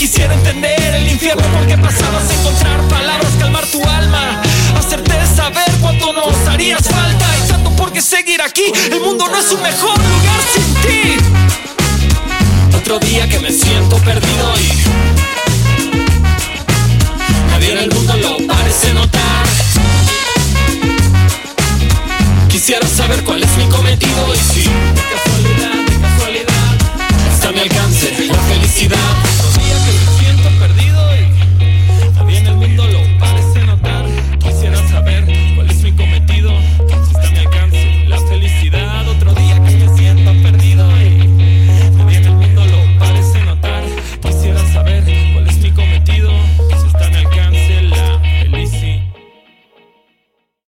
Quisiera 0.00 0.32
entender 0.32 0.94
el 0.94 1.12
infierno 1.12 1.42
porque 1.58 1.76
pasabas 1.76 2.30
a 2.30 2.34
encontrar 2.40 2.80
palabras, 2.88 3.32
calmar 3.38 3.66
tu 3.66 3.84
alma, 3.86 4.40
hacerte 4.78 5.12
saber 5.36 5.70
cuánto 5.82 6.14
nos 6.14 6.48
harías 6.48 6.88
falta 6.88 7.49
por 7.80 7.92
qué 7.92 8.02
seguir 8.02 8.42
aquí. 8.42 8.64
El 8.92 9.00
mundo 9.00 9.26
no 9.26 9.38
es 9.38 9.50
un 9.50 9.62
mejor 9.62 9.96
lugar 9.96 10.40
sin 10.54 10.74
ti. 10.82 11.16
Otro 12.76 12.98
día 12.98 13.26
que 13.26 13.38
me 13.38 13.50
siento 13.50 13.96
perdido 13.96 14.54
y 14.58 14.68
nadie 17.50 17.72
en 17.72 17.78
el 17.78 17.90
mundo 17.90 18.16
lo 18.18 18.46
parece 18.46 18.92
notar. 18.92 19.46
Quisiera 22.50 22.86
saber 22.86 23.24
cuál 23.24 23.42
es 23.42 23.56
mi 23.56 23.64
cometido 23.64 24.34
y 24.34 24.38
si 24.52 24.62
de 24.62 25.02
casualidad, 25.14 25.76
de 25.90 26.00
casualidad 26.06 26.70
está 27.32 27.48
a 27.48 27.52
mi 27.52 27.60
alcance 27.60 28.26
la 28.26 28.42
felicidad. 28.42 29.29